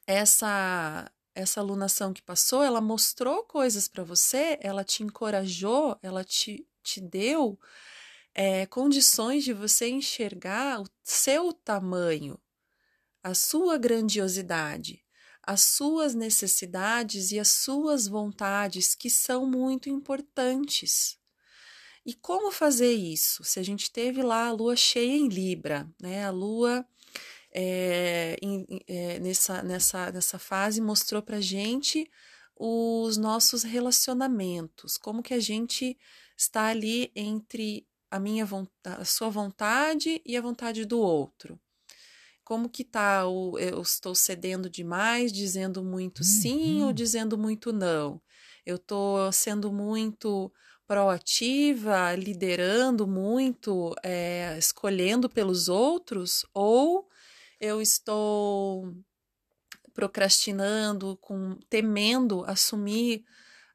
essa 0.07 1.11
essa 1.35 1.61
alunação 1.61 2.12
que 2.12 2.21
passou, 2.21 2.64
ela 2.64 2.81
mostrou 2.81 3.45
coisas 3.45 3.87
para 3.87 4.02
você, 4.02 4.59
ela 4.61 4.83
te 4.83 5.05
encorajou, 5.05 5.97
ela 6.02 6.25
te, 6.25 6.67
te 6.83 7.00
deu 7.00 7.57
é, 8.35 8.67
condições 8.67 9.45
de 9.45 9.52
você 9.52 9.88
enxergar 9.88 10.81
o 10.81 10.87
seu 11.00 11.52
tamanho, 11.52 12.37
a 13.23 13.35
sua 13.35 13.78
grandiosidade, 13.78 15.05
as 15.49 15.62
suas 15.62 16.14
necessidades 16.14 17.33
e 17.33 17.38
as 17.38 17.49
suas 17.49 18.07
vontades 18.07 18.95
que 18.95 19.09
são 19.09 19.47
muito 19.47 19.88
importantes. 19.88 21.19
E 22.05 22.12
como 22.12 22.52
fazer 22.52 22.93
isso? 22.93 23.43
Se 23.45 23.59
a 23.59 23.62
gente 23.62 23.90
teve 23.90 24.23
lá 24.23 24.49
a 24.49 24.52
lua 24.52 24.76
cheia 24.76 25.17
em 25.17 25.26
Libra, 25.26 25.90
né? 25.99 26.26
A 26.26 26.31
lua 26.31 26.87
é, 27.50 28.37
em, 28.43 28.67
é, 28.87 29.19
nessa, 29.21 29.62
nessa, 29.62 30.12
nessa 30.12 30.38
fase 30.38 30.83
mostrou 30.83 31.23
para 31.23 31.40
gente 31.40 32.07
os 32.55 33.17
nossos 33.17 33.62
relacionamentos, 33.62 34.99
como 34.99 35.23
que 35.23 35.33
a 35.33 35.40
gente 35.40 35.97
está 36.37 36.67
ali 36.67 37.11
entre 37.17 37.87
a 38.11 38.21
minha 38.21 38.47
a 38.85 39.05
sua 39.07 39.31
vontade 39.31 40.21
e 40.26 40.37
a 40.37 40.43
vontade 40.43 40.85
do 40.85 41.00
outro 41.00 41.59
como 42.49 42.67
que 42.67 42.83
tá 42.83 43.28
o 43.28 43.59
eu 43.59 43.83
estou 43.83 44.14
cedendo 44.14 44.71
demais, 44.71 45.31
dizendo 45.31 45.85
muito 45.85 46.25
sim 46.25 46.81
ou 46.81 46.87
uhum. 46.87 46.93
dizendo 46.95 47.37
muito 47.37 47.75
não? 47.75 48.23
Eu 48.64 48.76
estou 48.76 49.31
sendo 49.31 49.71
muito 49.71 50.50
proativa, 50.87 52.14
liderando 52.14 53.07
muito, 53.07 53.95
é, 54.02 54.57
escolhendo 54.59 55.28
pelos 55.28 55.69
outros, 55.69 56.47
ou 56.55 57.07
eu 57.61 57.83
estou 57.83 58.97
procrastinando, 59.93 61.19
com 61.21 61.55
temendo 61.69 62.45
assumir 62.47 63.26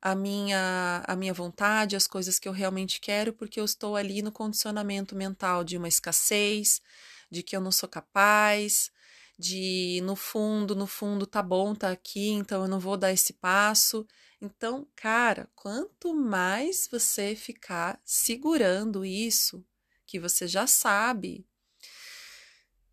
a 0.02 0.16
minha 0.16 1.04
a 1.08 1.16
minha 1.16 1.34
vontade, 1.34 1.96
as 1.96 2.08
coisas 2.08 2.40
que 2.40 2.48
eu 2.48 2.52
realmente 2.52 3.00
quero, 3.00 3.34
porque 3.34 3.60
eu 3.60 3.66
estou 3.66 3.96
ali 3.96 4.24
no 4.24 4.32
condicionamento 4.32 5.16
mental 5.16 5.64
de 5.64 5.78
uma 5.78 5.88
escassez, 5.88 6.82
de 7.34 7.44
que 7.44 7.56
eu 7.56 7.62
não 7.62 7.72
sou 7.72 7.90
capaz, 7.90 8.92
de 9.38 10.00
no 10.04 10.16
fundo, 10.16 10.76
no 10.76 10.86
fundo 10.86 11.26
tá 11.26 11.42
bom, 11.42 11.74
tá 11.74 11.92
aqui, 11.92 12.30
então 12.30 12.62
eu 12.62 12.68
não 12.68 12.80
vou 12.80 12.96
dar 12.96 13.12
esse 13.12 13.34
passo. 13.34 14.08
Então, 14.40 14.88
cara, 14.96 15.50
quanto 15.56 16.14
mais 16.14 16.88
você 16.92 17.36
ficar 17.36 18.00
segurando 18.06 19.04
isso, 19.04 19.66
que 20.06 20.20
você 20.20 20.48
já 20.48 20.68
sabe, 20.68 21.46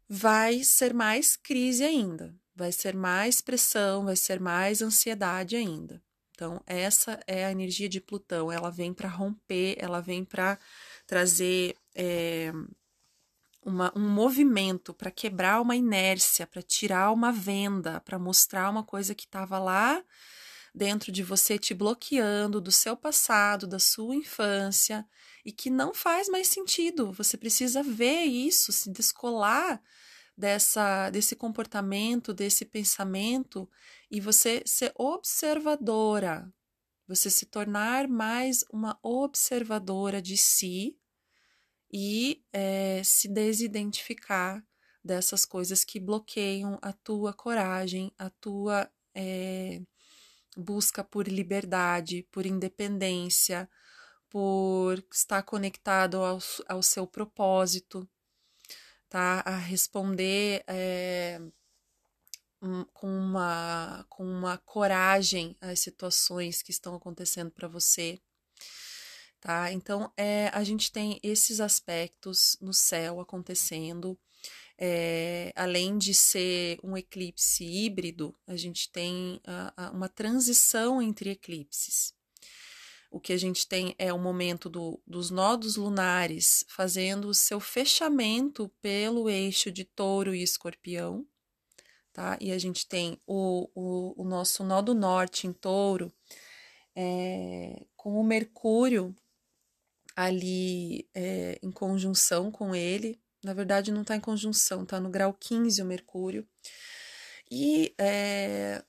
vai 0.09 0.65
ser 0.65 0.95
mais 0.95 1.37
crise 1.37 1.85
ainda, 1.85 2.35
vai 2.55 2.73
ser 2.73 2.97
mais 2.97 3.41
pressão, 3.41 4.05
vai 4.05 4.17
ser 4.17 4.41
mais 4.41 4.81
ansiedade 4.81 5.55
ainda. 5.55 6.03
Então, 6.33 6.63
essa 6.67 7.21
é 7.27 7.45
a 7.45 7.53
energia 7.53 7.89
de 7.89 8.01
Plutão, 8.01 8.51
ela 8.51 8.71
vem 8.71 8.95
para 8.95 9.09
romper, 9.09 9.77
ela 9.79 10.01
vem 10.01 10.25
para 10.25 10.59
trazer 11.07 11.77
é, 11.95 12.51
uma, 13.63 13.93
um 13.97 14.09
movimento 14.09 14.95
para 14.95 15.11
quebrar 15.11 15.61
uma 15.61 15.77
inércia, 15.77 16.47
para 16.47 16.63
tirar 16.63 17.13
uma 17.13 17.33
venda, 17.33 18.01
para 18.01 18.19
mostrar 18.19 18.71
uma 18.71 18.83
coisa 18.83 19.15
que 19.15 19.25
estava 19.25 19.59
lá 19.59 20.03
dentro 20.75 21.11
de 21.11 21.23
você 21.23 21.59
te 21.59 21.75
bloqueando 21.75 22.61
do 22.61 22.71
seu 22.71 22.97
passado, 22.97 23.67
da 23.67 23.79
sua 23.79 24.15
infância 24.15 25.07
e 25.45 25.53
que 25.53 25.69
não 25.69 25.93
faz 25.93 26.29
mais 26.29 26.49
sentido. 26.49 27.13
Você 27.13 27.37
precisa 27.37 27.83
ver 27.83 28.25
isso, 28.25 28.73
se 28.73 28.91
descolar 28.91 29.83
dessa 30.37 31.11
desse 31.11 31.37
comportamento, 31.37 32.33
desse 32.33 32.65
pensamento 32.65 33.69
e 34.11 34.21
você 34.21 34.63
ser 34.65 34.93
observadora, 34.97 36.51
você 37.07 37.29
se 37.29 37.47
tornar 37.47 38.09
mais 38.09 38.65
uma 38.73 38.99
observadora 39.03 40.23
de 40.23 40.37
si 40.37 41.00
e 41.93 42.45
é, 42.53 43.03
se 43.05 43.29
desidentificar 43.29 44.65
dessas 45.03 45.45
coisas 45.45 45.85
que 45.85 45.99
bloqueiam 45.99 46.79
a 46.83 46.93
tua 46.93 47.33
coragem, 47.33 48.13
a 48.19 48.31
tua 48.31 48.91
é, 49.15 49.81
busca 50.57 51.03
por 51.03 51.27
liberdade, 51.27 52.27
por 52.31 52.47
independência, 52.47 53.69
por 54.29 55.05
estar 55.13 55.43
conectado 55.43 56.19
ao, 56.19 56.39
ao 56.69 56.83
seu 56.83 57.07
propósito, 57.07 58.09
tá? 59.09 59.43
A 59.45 59.57
responder 59.57 60.63
é, 60.69 61.41
com, 62.93 63.09
uma, 63.09 64.07
com 64.09 64.25
uma 64.25 64.59
coragem 64.59 65.57
às 65.61 65.81
situações 65.81 66.63
que 66.63 66.71
estão 66.71 66.95
acontecendo 66.95 67.51
para 67.51 67.67
você 67.67 68.21
tá? 69.41 69.73
Então, 69.73 70.13
é, 70.17 70.49
a 70.53 70.63
gente 70.63 70.93
tem 70.93 71.19
esses 71.23 71.61
aspectos 71.61 72.57
no 72.61 72.75
céu 72.75 73.21
acontecendo. 73.21 74.19
É, 74.83 75.53
além 75.57 75.99
de 75.99 76.15
ser 76.15 76.79
um 76.83 76.97
eclipse 76.97 77.65
híbrido, 77.65 78.35
a 78.47 78.57
gente 78.57 78.91
tem 78.91 79.41
a, 79.47 79.73
a, 79.77 79.91
uma 79.91 80.09
transição 80.09 81.03
entre 81.03 81.31
eclipses. 81.31 82.15
O 83.11 83.21
que 83.21 83.33
a 83.33 83.37
gente 83.37 83.67
tem 83.67 83.95
é 83.99 84.13
o 84.13 84.19
momento 84.19 84.71
do, 84.71 85.03
dos 85.07 85.31
nodos 85.31 85.77
lunares 85.77 86.65
fazendo 86.69 87.29
o 87.29 87.35
seu 87.35 87.59
fechamento 87.59 88.71
pelo 88.81 89.29
eixo 89.29 89.71
de 89.71 89.85
touro 89.85 90.35
e 90.35 90.43
escorpião, 90.43 91.27
tá? 92.13 92.39
E 92.41 92.53
a 92.53 92.59
gente 92.59 92.87
tem 92.87 93.21
o, 93.27 93.69
o, 93.75 94.23
o 94.23 94.25
nosso 94.25 94.63
nó 94.63 94.81
do 94.81 94.95
norte 94.95 95.47
em 95.47 95.53
touro 95.53 96.11
é, 96.95 97.85
com 97.97 98.21
o 98.21 98.25
Mercúrio 98.25 99.15
ali 100.25 101.09
é, 101.15 101.59
em 101.63 101.71
conjunção 101.71 102.51
com 102.51 102.75
ele. 102.75 103.21
Na 103.43 103.55
verdade, 103.55 103.91
não 103.91 104.03
está 104.03 104.15
em 104.17 104.21
conjunção, 104.21 104.83
está 104.83 105.01
no 105.01 105.11
grau 105.11 105.33
15 105.33 105.81
o 105.81 105.87
Mercúrio. 105.87 106.47
E 107.51 107.95
é, 107.99 108.85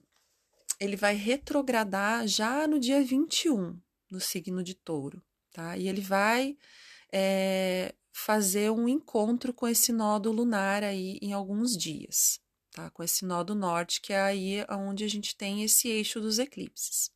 ele 0.79 0.95
vai 0.95 1.15
retrogradar 1.15 2.27
já 2.27 2.67
no 2.67 2.79
dia 2.79 3.03
21, 3.03 3.79
no 4.09 4.19
signo 4.19 4.61
de 4.63 4.75
touro, 4.75 5.23
tá? 5.51 5.77
E 5.77 5.87
ele 5.87 6.01
vai 6.01 6.57
é, 7.11 7.95
fazer 8.11 8.69
um 8.69 8.87
encontro 8.87 9.53
com 9.53 9.67
esse 9.67 9.91
nódo 9.91 10.31
lunar 10.31 10.83
aí 10.83 11.17
em 11.21 11.33
alguns 11.33 11.77
dias, 11.77 12.39
tá? 12.71 12.89
Com 12.91 13.03
esse 13.03 13.25
nó 13.25 13.43
do 13.43 13.55
norte, 13.55 14.01
que 14.01 14.13
é 14.13 14.21
aí 14.21 14.65
onde 14.69 15.03
a 15.03 15.07
gente 15.07 15.35
tem 15.35 15.63
esse 15.63 15.87
eixo 15.87 16.19
dos 16.19 16.39
eclipses. 16.39 17.09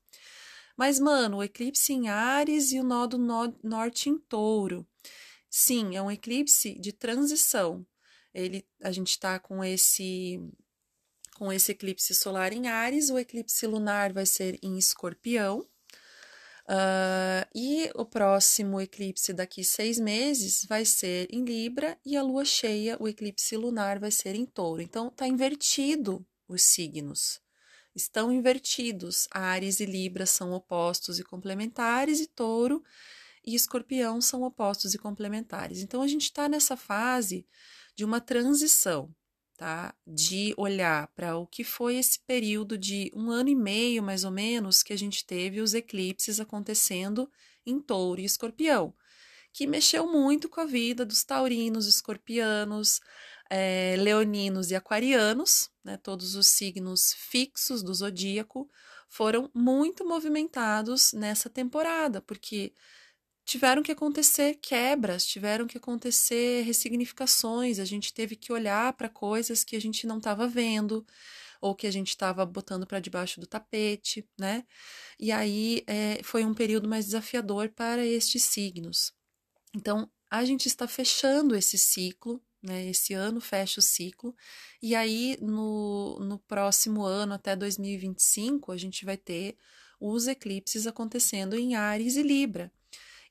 Mas, 0.77 0.99
mano, 0.99 1.37
o 1.37 1.43
eclipse 1.43 1.93
em 1.93 2.09
Ares 2.09 2.71
e 2.71 2.79
o 2.79 2.83
nó 2.83 3.07
do 3.07 3.17
no 3.17 3.57
norte 3.63 4.09
em 4.09 4.17
touro. 4.17 4.85
Sim, 5.49 5.95
é 5.95 6.01
um 6.01 6.11
eclipse 6.11 6.77
de 6.79 6.91
transição. 6.91 7.85
Ele, 8.33 8.67
a 8.81 8.91
gente 8.91 9.11
está 9.11 9.39
com 9.39 9.63
esse 9.63 10.39
com 11.35 11.51
esse 11.51 11.73
eclipse 11.73 12.15
solar 12.15 12.53
em 12.53 12.67
Ares, 12.67 13.09
o 13.09 13.19
eclipse 13.19 13.67
lunar 13.67 14.13
vai 14.13 14.25
ser 14.25 14.57
em 14.63 14.77
Escorpião, 14.77 15.67
Uh, 16.67 17.45
e 17.53 17.91
o 17.93 18.03
próximo 18.03 18.81
eclipse 18.81 19.31
daqui 19.31 19.63
seis 19.63 19.99
meses 19.99 20.65
vai 20.65 20.83
ser 20.83 21.27
em 21.31 21.45
Libra 21.45 21.95
e 22.03 22.17
a 22.17 22.23
lua 22.23 22.43
cheia, 22.43 22.97
o 22.99 23.07
eclipse 23.07 23.55
lunar, 23.55 23.99
vai 23.99 24.09
ser 24.09 24.33
em 24.33 24.47
Touro. 24.47 24.81
Então, 24.81 25.09
está 25.09 25.27
invertido 25.27 26.25
os 26.47 26.63
signos. 26.63 27.39
Estão 27.95 28.31
invertidos. 28.31 29.27
Ares 29.31 29.79
e 29.79 29.85
Libra 29.85 30.25
são 30.25 30.51
opostos 30.51 31.19
e 31.19 31.23
complementares, 31.23 32.19
e 32.19 32.27
Touro 32.27 32.83
e 33.45 33.55
Escorpião 33.55 34.19
são 34.19 34.41
opostos 34.43 34.93
e 34.93 34.97
complementares. 34.97 35.81
Então, 35.81 36.01
a 36.01 36.07
gente 36.07 36.23
está 36.23 36.49
nessa 36.49 36.75
fase 36.75 37.47
de 37.95 38.03
uma 38.03 38.19
transição 38.19 39.13
tá? 39.57 39.93
De 40.05 40.53
olhar 40.57 41.07
para 41.09 41.37
o 41.37 41.47
que 41.47 41.63
foi 41.63 41.95
esse 41.95 42.19
período 42.19 42.77
de 42.77 43.11
um 43.15 43.31
ano 43.31 43.49
e 43.49 43.55
meio, 43.55 44.03
mais 44.03 44.23
ou 44.23 44.31
menos, 44.31 44.83
que 44.83 44.93
a 44.93 44.97
gente 44.97 45.25
teve 45.25 45.61
os 45.61 45.73
eclipses 45.73 46.39
acontecendo 46.39 47.29
em 47.65 47.79
touro 47.79 48.21
e 48.21 48.25
escorpião, 48.25 48.93
que 49.53 49.65
mexeu 49.65 50.11
muito 50.11 50.49
com 50.49 50.61
a 50.61 50.65
vida 50.65 51.05
dos 51.05 51.23
taurinos, 51.23 51.87
escorpianos, 51.87 52.99
é, 53.49 53.95
leoninos 53.97 54.71
e 54.71 54.75
aquarianos, 54.75 55.69
né? 55.83 55.97
Todos 55.97 56.35
os 56.35 56.47
signos 56.47 57.13
fixos 57.13 57.83
do 57.83 57.93
zodíaco 57.93 58.69
foram 59.07 59.49
muito 59.53 60.05
movimentados 60.05 61.13
nessa 61.13 61.49
temporada, 61.49 62.21
porque 62.21 62.73
tiveram 63.45 63.83
que 63.83 63.91
acontecer 63.91 64.55
quebras, 64.55 65.25
tiveram 65.25 65.67
que 65.67 65.77
acontecer 65.77 66.63
ressignificações, 66.63 67.79
a 67.79 67.85
gente 67.85 68.13
teve 68.13 68.35
que 68.35 68.51
olhar 68.51 68.91
para 68.93 69.07
coisas 69.07 69.63
que 69.63 69.75
a 69.75 69.81
gente 69.81 70.07
não 70.07 70.17
estava 70.17 70.47
vendo 70.47 71.05
ou 71.61 71.75
que 71.75 71.87
a 71.87 71.91
gente 71.91 72.09
estava 72.09 72.45
botando 72.45 72.85
para 72.85 72.99
debaixo 72.99 73.39
do 73.39 73.47
tapete, 73.47 74.27
né? 74.37 74.65
E 75.19 75.31
aí 75.31 75.83
é, 75.87 76.21
foi 76.23 76.43
um 76.43 76.53
período 76.53 76.87
mais 76.87 77.05
desafiador 77.05 77.69
para 77.69 78.05
estes 78.05 78.43
signos. 78.43 79.13
Então, 79.73 80.09
a 80.29 80.43
gente 80.43 80.67
está 80.67 80.87
fechando 80.87 81.55
esse 81.55 81.77
ciclo, 81.77 82.43
né? 82.65 82.85
Esse 82.87 83.13
ano 83.13 83.39
fecha 83.39 83.79
o 83.79 83.83
ciclo, 83.83 84.35
e 84.81 84.95
aí 84.95 85.37
no, 85.41 86.19
no 86.19 86.39
próximo 86.39 87.03
ano, 87.03 87.33
até 87.33 87.55
2025, 87.55 88.71
a 88.71 88.77
gente 88.77 89.05
vai 89.05 89.17
ter 89.17 89.57
os 89.99 90.27
eclipses 90.27 90.87
acontecendo 90.87 91.55
em 91.55 91.75
Ares 91.75 92.15
e 92.15 92.23
Libra. 92.23 92.71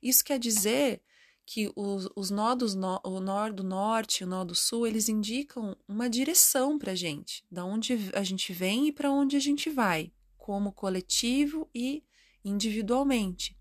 Isso 0.01 0.23
quer 0.23 0.39
dizer 0.39 1.01
que 1.45 1.71
os, 1.75 2.09
os 2.15 2.31
nodos, 2.31 2.73
no, 2.73 2.99
o 3.03 3.19
nó 3.19 3.49
do 3.49 3.63
norte 3.63 4.21
e 4.21 4.23
o 4.23 4.27
nó 4.27 4.43
do 4.43 4.55
sul, 4.55 4.87
eles 4.87 5.07
indicam 5.07 5.77
uma 5.87 6.09
direção 6.09 6.77
para 6.77 6.93
a 6.93 6.95
gente, 6.95 7.45
da 7.51 7.63
onde 7.63 7.93
a 8.13 8.23
gente 8.23 8.51
vem 8.51 8.87
e 8.87 8.91
para 8.91 9.11
onde 9.11 9.35
a 9.35 9.39
gente 9.39 9.69
vai, 9.69 10.11
como 10.37 10.71
coletivo 10.71 11.69
e 11.73 12.03
individualmente. 12.43 13.55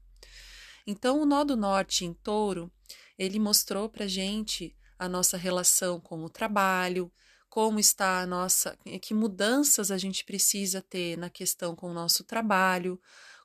Então, 0.86 1.20
o 1.20 1.26
nó 1.26 1.44
do 1.44 1.56
norte 1.56 2.04
em 2.04 2.12
touro, 2.12 2.72
ele 3.18 3.38
mostrou 3.38 3.88
para 3.88 4.04
a 4.04 4.08
gente 4.08 4.74
a 4.98 5.08
nossa 5.08 5.36
relação 5.36 6.00
com 6.00 6.24
o 6.24 6.28
trabalho, 6.28 7.12
como 7.48 7.78
está 7.78 8.20
a 8.20 8.26
nossa, 8.26 8.76
que 9.00 9.14
mudanças 9.14 9.90
a 9.90 9.98
gente 9.98 10.24
precisa 10.24 10.82
ter 10.82 11.16
na 11.16 11.30
questão 11.30 11.76
com 11.76 11.90
o 11.90 11.94
nosso 11.94 12.24
trabalho, 12.24 13.00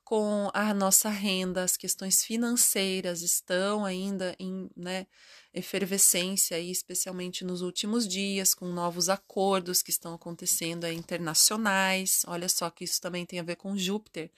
com 0.09 0.49
a 0.55 0.73
nossa 0.73 1.07
renda, 1.07 1.63
as 1.63 1.77
questões 1.77 2.23
financeiras 2.23 3.21
estão 3.21 3.85
ainda 3.85 4.35
em 4.39 4.67
né, 4.75 5.05
efervescência, 5.53 6.57
aí, 6.57 6.71
especialmente 6.71 7.45
nos 7.45 7.61
últimos 7.61 8.07
dias, 8.07 8.55
com 8.55 8.65
novos 8.73 9.07
acordos 9.07 9.83
que 9.83 9.91
estão 9.91 10.15
acontecendo 10.15 10.85
aí, 10.85 10.95
internacionais. 10.95 12.23
Olha 12.25 12.49
só 12.49 12.71
que 12.71 12.85
isso 12.85 12.99
também 12.99 13.23
tem 13.23 13.39
a 13.39 13.43
ver 13.43 13.57
com 13.57 13.77
Júpiter, 13.77 14.31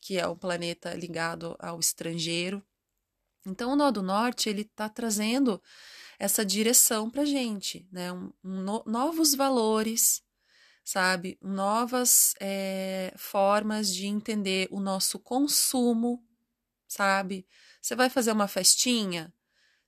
que 0.00 0.18
é 0.18 0.26
o 0.26 0.34
planeta 0.34 0.92
ligado 0.94 1.54
ao 1.60 1.78
estrangeiro. 1.78 2.60
Então, 3.46 3.72
o 3.72 3.76
Nó 3.76 3.92
do 3.92 4.02
Norte 4.02 4.48
ele 4.48 4.62
está 4.62 4.88
trazendo 4.88 5.62
essa 6.18 6.44
direção 6.44 7.10
para 7.10 7.24
gente, 7.24 7.88
né? 7.92 8.12
Um, 8.12 8.32
no, 8.42 8.82
novos 8.86 9.34
valores, 9.34 10.22
sabe? 10.84 11.38
Novas 11.42 12.34
é, 12.40 13.12
formas 13.16 13.92
de 13.92 14.06
entender 14.06 14.68
o 14.70 14.80
nosso 14.80 15.18
consumo, 15.18 16.22
sabe? 16.86 17.46
Você 17.80 17.94
vai 17.96 18.10
fazer 18.10 18.32
uma 18.32 18.48
festinha? 18.48 19.32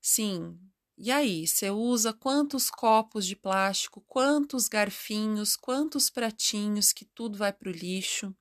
Sim. 0.01 0.59
E 0.99 1.11
aí, 1.11 1.47
você 1.47 1.71
usa 1.71 2.13
quantos 2.13 2.71
copos 2.71 3.27
de 3.27 3.37
plástico, 3.37 4.01
quantos 4.07 4.67
garfinhos, 4.69 5.55
quantos 5.55 6.09
pratinhos 6.09 6.93
que 6.93 7.05
tudo 7.05 7.37
vai 7.37 7.53
para 7.53 7.69
o 7.69 7.73
lixo, 7.73 8.35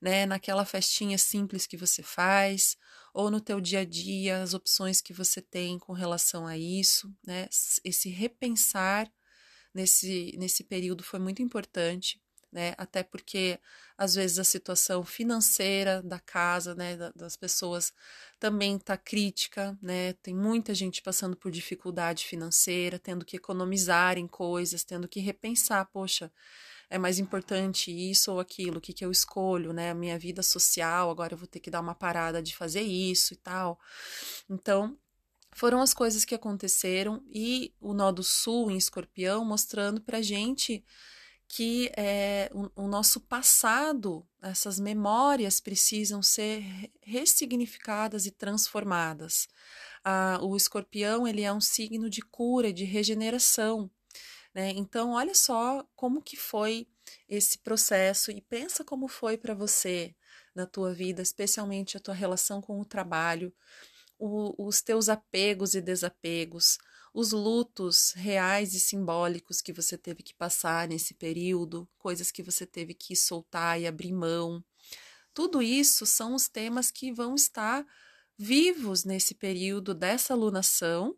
né? 0.00 0.26
Naquela 0.26 0.64
festinha 0.64 1.18
simples 1.18 1.66
que 1.66 1.76
você 1.76 2.02
faz, 2.02 2.76
ou 3.14 3.30
no 3.30 3.40
teu 3.40 3.60
dia 3.60 3.80
a 3.80 3.84
dia, 3.84 4.42
as 4.42 4.54
opções 4.54 5.00
que 5.00 5.12
você 5.12 5.40
tem 5.40 5.78
com 5.78 5.92
relação 5.92 6.46
a 6.46 6.58
isso, 6.58 7.14
né? 7.24 7.48
Esse 7.84 8.10
repensar 8.10 9.10
nesse, 9.72 10.34
nesse 10.36 10.64
período 10.64 11.04
foi 11.04 11.20
muito 11.20 11.40
importante, 11.40 12.20
né? 12.50 12.74
Até 12.76 13.04
porque 13.04 13.60
às 13.96 14.16
vezes 14.16 14.40
a 14.40 14.44
situação 14.44 15.04
financeira 15.04 16.02
da 16.02 16.18
casa, 16.18 16.74
né, 16.74 16.96
das 17.14 17.36
pessoas 17.36 17.92
também 18.40 18.76
está 18.76 18.96
crítica, 18.96 19.78
né? 19.80 20.14
Tem 20.14 20.34
muita 20.34 20.74
gente 20.74 21.00
passando 21.00 21.36
por 21.36 21.52
dificuldade 21.52 22.24
financeira, 22.24 22.98
tendo 22.98 23.24
que 23.24 23.36
economizar 23.36 24.18
em 24.18 24.26
coisas, 24.26 24.82
tendo 24.82 25.06
que 25.06 25.20
repensar, 25.20 25.84
poxa, 25.92 26.32
é 26.90 26.98
mais 26.98 27.18
importante 27.18 27.90
isso 27.90 28.32
ou 28.32 28.40
aquilo, 28.40 28.78
o 28.78 28.80
que, 28.80 28.92
que 28.92 29.04
eu 29.04 29.10
escolho, 29.10 29.72
né? 29.72 29.90
A 29.90 29.94
minha 29.94 30.18
vida 30.18 30.42
social, 30.42 31.10
agora 31.10 31.34
eu 31.34 31.38
vou 31.38 31.46
ter 31.46 31.60
que 31.60 31.70
dar 31.70 31.80
uma 31.80 31.94
parada 31.94 32.42
de 32.42 32.56
fazer 32.56 32.82
isso 32.82 33.34
e 33.34 33.36
tal. 33.36 33.78
Então, 34.48 34.96
foram 35.54 35.80
as 35.80 35.94
coisas 35.94 36.24
que 36.24 36.34
aconteceram 36.34 37.22
e 37.32 37.72
o 37.80 37.94
nó 37.94 38.10
do 38.10 38.22
sul 38.22 38.70
em 38.70 38.76
escorpião 38.76 39.44
mostrando 39.44 40.00
para 40.00 40.20
gente 40.20 40.84
que 41.46 41.92
é, 41.96 42.50
o, 42.52 42.84
o, 42.84 42.88
nosso 42.88 43.20
passado, 43.20 44.26
essas 44.42 44.80
memórias 44.80 45.60
precisam 45.60 46.22
ser 46.22 46.64
ressignificadas 47.02 48.26
e 48.26 48.30
transformadas. 48.30 49.46
Ah, 50.02 50.38
o 50.42 50.56
escorpião 50.56 51.28
ele 51.28 51.42
é 51.42 51.52
um 51.52 51.60
signo 51.60 52.10
de 52.10 52.22
cura, 52.22 52.72
de 52.72 52.84
regeneração. 52.84 53.90
Né? 54.54 54.70
Então, 54.70 55.12
olha 55.12 55.34
só 55.34 55.84
como 55.96 56.22
que 56.22 56.36
foi 56.36 56.86
esse 57.28 57.58
processo 57.58 58.30
e 58.30 58.40
pensa 58.40 58.84
como 58.84 59.08
foi 59.08 59.36
para 59.36 59.54
você 59.54 60.14
na 60.54 60.66
tua 60.66 60.94
vida, 60.94 61.20
especialmente 61.20 61.96
a 61.96 62.00
tua 62.00 62.14
relação 62.14 62.62
com 62.62 62.80
o 62.80 62.84
trabalho, 62.84 63.52
o, 64.18 64.66
os 64.66 64.80
teus 64.80 65.08
apegos 65.08 65.74
e 65.74 65.80
desapegos, 65.80 66.78
os 67.12 67.32
lutos 67.32 68.12
reais 68.12 68.74
e 68.74 68.80
simbólicos 68.80 69.60
que 69.60 69.72
você 69.72 69.98
teve 69.98 70.22
que 70.22 70.34
passar 70.34 70.86
nesse 70.88 71.14
período, 71.14 71.88
coisas 71.98 72.30
que 72.30 72.42
você 72.42 72.64
teve 72.64 72.94
que 72.94 73.16
soltar 73.16 73.80
e 73.80 73.86
abrir 73.86 74.12
mão. 74.12 74.64
Tudo 75.32 75.60
isso 75.60 76.06
são 76.06 76.34
os 76.34 76.48
temas 76.48 76.90
que 76.92 77.12
vão 77.12 77.34
estar 77.34 77.84
vivos 78.38 79.04
nesse 79.04 79.34
período 79.34 79.94
dessa 79.94 80.34
lunação 80.34 81.16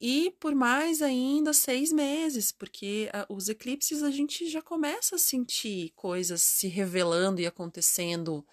e 0.00 0.30
por 0.38 0.54
mais 0.54 1.02
ainda 1.02 1.52
seis 1.52 1.92
meses, 1.92 2.52
porque 2.52 3.10
a, 3.12 3.26
os 3.28 3.48
eclipses 3.48 4.02
a 4.02 4.10
gente 4.10 4.48
já 4.48 4.62
começa 4.62 5.16
a 5.16 5.18
sentir 5.18 5.92
coisas 5.96 6.42
se 6.42 6.68
revelando 6.68 7.40
e 7.40 7.46
acontecendo 7.46 8.46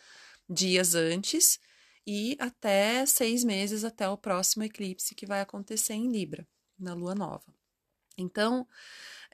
dias 0.50 0.96
antes 0.96 1.60
e 2.06 2.36
até 2.40 3.06
seis 3.06 3.44
meses 3.44 3.84
até 3.84 4.08
o 4.10 4.18
próximo 4.18 4.64
eclipse 4.64 5.16
que 5.16 5.26
vai 5.26 5.42
acontecer 5.42 5.94
em 5.94 6.12
Libra, 6.12 6.48
na 6.78 6.94
lua 6.94 7.16
nova. 7.16 7.54
Então, 8.18 8.68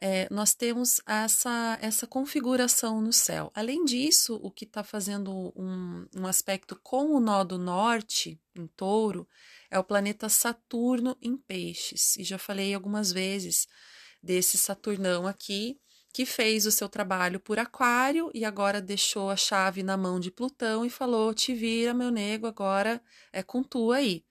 é, 0.03 0.27
nós 0.31 0.55
temos 0.55 0.99
essa, 1.05 1.77
essa 1.79 2.07
configuração 2.07 2.99
no 2.99 3.13
céu. 3.13 3.51
Além 3.53 3.85
disso, 3.85 4.39
o 4.41 4.49
que 4.49 4.65
está 4.65 4.83
fazendo 4.83 5.53
um, 5.55 6.07
um 6.17 6.25
aspecto 6.25 6.75
com 6.81 7.15
o 7.15 7.19
nó 7.19 7.43
do 7.43 7.59
norte, 7.59 8.41
em 8.55 8.65
touro, 8.65 9.27
é 9.69 9.77
o 9.77 9.83
planeta 9.83 10.27
Saturno 10.27 11.15
em 11.21 11.37
peixes. 11.37 12.15
E 12.17 12.23
já 12.23 12.39
falei 12.39 12.73
algumas 12.73 13.11
vezes 13.11 13.67
desse 14.21 14.57
Saturnão 14.57 15.27
aqui, 15.27 15.79
que 16.13 16.25
fez 16.25 16.65
o 16.65 16.71
seu 16.71 16.89
trabalho 16.89 17.39
por 17.39 17.59
Aquário 17.59 18.29
e 18.33 18.43
agora 18.43 18.81
deixou 18.81 19.29
a 19.29 19.37
chave 19.37 19.83
na 19.83 19.95
mão 19.95 20.19
de 20.19 20.31
Plutão 20.31 20.83
e 20.83 20.89
falou: 20.89 21.33
te 21.33 21.53
vira, 21.53 21.93
meu 21.93 22.09
nego, 22.11 22.47
agora 22.47 23.01
é 23.31 23.43
com 23.43 23.63
tu 23.63 23.91
aí. 23.91 24.25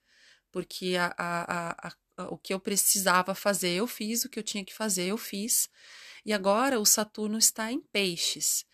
Porque 0.53 0.97
a, 0.97 1.15
a, 1.17 1.89
a, 1.89 1.93
o 2.29 2.39
que 2.39 2.53
eu 2.53 2.61
precisava 2.61 3.35
fazer, 3.35 3.71
eu 3.71 3.87
fiz, 3.87 4.25
o 4.25 4.29
que 4.29 4.39
eu 4.39 4.43
tinha 4.43 4.65
que 4.65 4.75
fazer, 4.75 5.07
eu 5.07 5.19
fiz. 5.19 5.69
e 6.25 6.33
agora 6.33 6.79
o 6.79 6.85
Saturno 6.85 7.39
está 7.39 7.73
em 7.73 7.81
Peixes. 7.81 8.67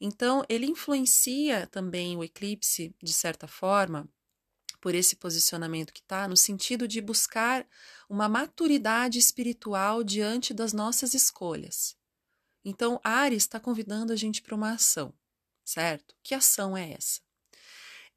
Então, 0.00 0.44
ele 0.48 0.66
influencia 0.66 1.66
também 1.66 2.16
o 2.16 2.24
eclipse, 2.24 2.94
de 3.02 3.12
certa 3.12 3.46
forma, 3.46 4.08
por 4.80 4.94
esse 4.94 5.16
posicionamento 5.16 5.92
que 5.92 6.00
está, 6.00 6.26
no 6.26 6.36
sentido 6.36 6.88
de 6.88 7.00
buscar 7.00 7.66
uma 8.08 8.28
maturidade 8.28 9.18
espiritual 9.18 10.02
diante 10.02 10.54
das 10.54 10.72
nossas 10.72 11.12
escolhas. 11.14 11.96
Então, 12.64 13.00
Ares 13.04 13.42
está 13.42 13.60
convidando 13.60 14.12
a 14.12 14.16
gente 14.16 14.42
para 14.42 14.54
uma 14.54 14.72
ação, 14.72 15.14
certo? 15.64 16.14
Que 16.22 16.34
ação 16.34 16.76
é 16.76 16.92
essa? 16.92 17.20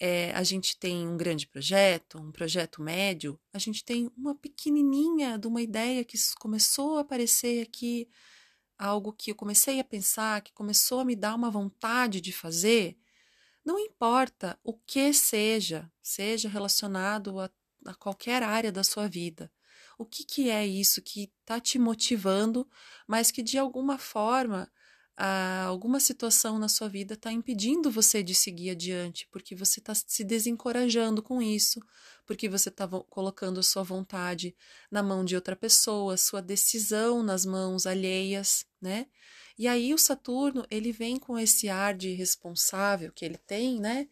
É, 0.05 0.33
a 0.33 0.43
gente 0.43 0.75
tem 0.77 1.07
um 1.07 1.15
grande 1.15 1.47
projeto, 1.47 2.19
um 2.19 2.29
projeto 2.29 2.81
médio, 2.81 3.39
a 3.53 3.57
gente 3.57 3.85
tem 3.85 4.11
uma 4.17 4.35
pequenininha 4.35 5.37
de 5.37 5.47
uma 5.47 5.61
ideia 5.61 6.03
que 6.03 6.17
começou 6.37 6.97
a 6.97 7.01
aparecer 7.03 7.65
aqui 7.65 8.09
algo 8.77 9.13
que 9.13 9.31
eu 9.31 9.35
comecei 9.35 9.79
a 9.79 9.83
pensar, 9.83 10.41
que 10.41 10.51
começou 10.51 10.99
a 10.99 11.05
me 11.05 11.15
dar 11.15 11.33
uma 11.33 11.49
vontade 11.49 12.19
de 12.19 12.33
fazer, 12.33 12.97
não 13.63 13.79
importa 13.79 14.59
o 14.61 14.73
que 14.73 15.13
seja, 15.13 15.89
seja 16.01 16.49
relacionado 16.49 17.39
a, 17.39 17.49
a 17.85 17.93
qualquer 17.93 18.43
área 18.43 18.73
da 18.73 18.83
sua 18.83 19.07
vida. 19.07 19.49
O 19.97 20.05
que, 20.05 20.25
que 20.25 20.49
é 20.49 20.67
isso 20.67 21.01
que 21.01 21.31
está 21.39 21.61
te 21.61 21.79
motivando, 21.79 22.69
mas 23.07 23.31
que 23.31 23.41
de 23.41 23.57
alguma 23.57 23.97
forma 23.97 24.69
ah, 25.15 25.65
alguma 25.65 25.99
situação 25.99 26.57
na 26.57 26.67
sua 26.67 26.89
vida 26.89 27.13
está 27.13 27.31
impedindo 27.31 27.91
você 27.91 28.23
de 28.23 28.33
seguir 28.33 28.71
adiante, 28.71 29.27
porque 29.31 29.55
você 29.55 29.79
está 29.79 29.93
se 29.93 30.23
desencorajando 30.23 31.21
com 31.21 31.41
isso, 31.41 31.79
porque 32.25 32.49
você 32.49 32.69
está 32.69 32.87
colocando 32.87 33.59
a 33.59 33.63
sua 33.63 33.83
vontade 33.83 34.55
na 34.89 35.03
mão 35.03 35.23
de 35.23 35.35
outra 35.35 35.55
pessoa, 35.55 36.17
sua 36.17 36.41
decisão 36.41 37.21
nas 37.21 37.45
mãos 37.45 37.85
alheias, 37.85 38.65
né? 38.81 39.05
E 39.57 39.67
aí 39.67 39.93
o 39.93 39.99
Saturno, 39.99 40.65
ele 40.69 40.91
vem 40.91 41.17
com 41.19 41.37
esse 41.37 41.69
ar 41.69 41.95
de 41.95 42.13
responsável 42.13 43.11
que 43.11 43.23
ele 43.23 43.37
tem, 43.37 43.79
né? 43.79 44.07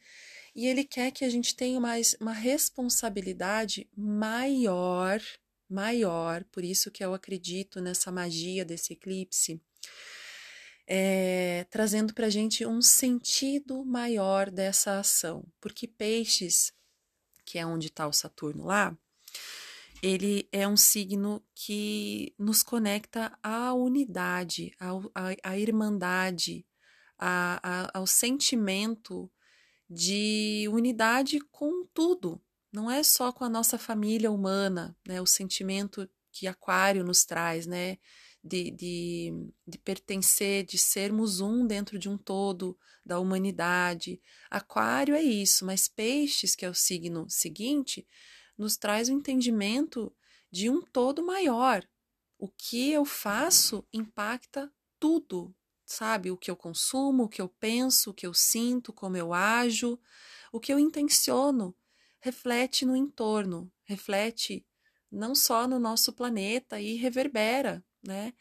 E 0.55 0.67
ele 0.67 0.83
quer 0.83 1.11
que 1.11 1.25
a 1.25 1.29
gente 1.29 1.55
tenha 1.55 1.79
mais 1.79 2.15
uma 2.19 2.33
responsabilidade 2.33 3.89
maior, 3.97 5.19
maior, 5.67 6.43
por 6.51 6.63
isso 6.63 6.91
que 6.91 7.03
eu 7.03 7.13
acredito 7.13 7.81
nessa 7.81 8.11
magia 8.11 8.63
desse 8.63 8.93
eclipse 8.93 9.59
é, 10.93 11.65
trazendo 11.69 12.13
para 12.13 12.27
a 12.27 12.29
gente 12.29 12.65
um 12.65 12.81
sentido 12.81 13.85
maior 13.85 14.51
dessa 14.51 14.99
ação. 14.99 15.47
Porque 15.61 15.87
peixes, 15.87 16.73
que 17.45 17.57
é 17.57 17.65
onde 17.65 17.87
está 17.87 18.05
o 18.05 18.11
Saturno 18.11 18.65
lá, 18.65 18.93
ele 20.03 20.49
é 20.51 20.67
um 20.67 20.75
signo 20.75 21.41
que 21.55 22.35
nos 22.37 22.61
conecta 22.61 23.31
à 23.41 23.73
unidade, 23.73 24.73
à, 24.77 24.89
à 25.51 25.57
irmandade, 25.57 26.67
à, 27.17 27.61
à, 27.63 27.97
ao 27.97 28.05
sentimento 28.05 29.31
de 29.89 30.67
unidade 30.69 31.39
com 31.51 31.85
tudo. 31.93 32.41
Não 32.69 32.91
é 32.91 33.01
só 33.01 33.31
com 33.31 33.45
a 33.45 33.49
nossa 33.49 33.77
família 33.77 34.29
humana, 34.29 34.93
né? 35.07 35.21
O 35.21 35.25
sentimento 35.25 36.09
que 36.33 36.47
Aquário 36.47 37.01
nos 37.05 37.23
traz, 37.23 37.65
né? 37.65 37.97
De, 38.43 38.71
de, 38.71 39.51
de 39.67 39.77
pertencer, 39.77 40.65
de 40.65 40.77
sermos 40.77 41.39
um 41.39 41.65
dentro 41.65 41.99
de 41.99 42.09
um 42.09 42.17
todo 42.17 42.77
da 43.05 43.19
humanidade. 43.19 44.21
Aquário 44.49 45.15
é 45.15 45.21
isso, 45.21 45.65
mas 45.65 45.87
Peixes, 45.87 46.55
que 46.55 46.65
é 46.65 46.69
o 46.69 46.73
signo 46.73 47.29
seguinte, 47.29 48.07
nos 48.57 48.77
traz 48.77 49.09
o 49.09 49.13
entendimento 49.13 50.13
de 50.51 50.69
um 50.69 50.81
todo 50.81 51.25
maior. 51.25 51.87
O 52.37 52.47
que 52.47 52.91
eu 52.91 53.05
faço 53.05 53.85
impacta 53.93 54.71
tudo, 54.99 55.53
sabe? 55.85 56.31
O 56.31 56.37
que 56.37 56.49
eu 56.49 56.55
consumo, 56.55 57.23
o 57.23 57.29
que 57.29 57.41
eu 57.41 57.47
penso, 57.47 58.09
o 58.09 58.13
que 58.13 58.25
eu 58.25 58.33
sinto, 58.33 58.91
como 58.91 59.17
eu 59.17 59.33
ajo, 59.33 59.99
o 60.51 60.59
que 60.59 60.73
eu 60.73 60.79
intenciono, 60.79 61.75
reflete 62.19 62.85
no 62.85 62.95
entorno, 62.95 63.71
reflete 63.83 64.65
não 65.11 65.35
só 65.35 65.67
no 65.67 65.79
nosso 65.79 66.13
planeta 66.13 66.79
e 66.79 66.95
reverbera 66.95 67.83
né? 68.03 68.33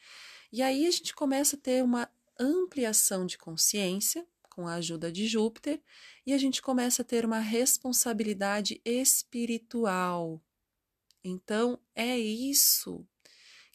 E 0.53 0.63
aí 0.63 0.87
a 0.87 0.91
gente 0.91 1.15
começa 1.15 1.57
a 1.57 1.59
ter 1.59 1.85
uma 1.85 2.11
ampliação 2.39 3.27
de 3.27 3.39
consciência 3.39 4.27
com 4.49 4.67
a 4.67 4.75
ajuda 4.75 5.13
de 5.13 5.27
Júpiter 5.27 5.81
e 6.27 6.33
a 6.33 6.39
gente 6.39 6.61
começa 6.61 7.03
a 7.03 7.05
ter 7.05 7.25
uma 7.25 7.39
responsabilidade 7.39 8.81
espiritual. 8.85 10.43
Então 11.23 11.79
é 11.95 12.19
isso 12.19 13.07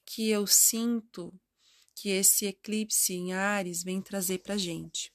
que 0.05 0.29
eu 0.29 0.45
sinto 0.45 1.33
que 1.95 2.09
esse 2.09 2.45
eclipse 2.45 3.13
em 3.13 3.33
Ares 3.33 3.83
vem 3.83 4.01
trazer 4.01 4.39
para 4.39 4.57
gente. 4.57 5.13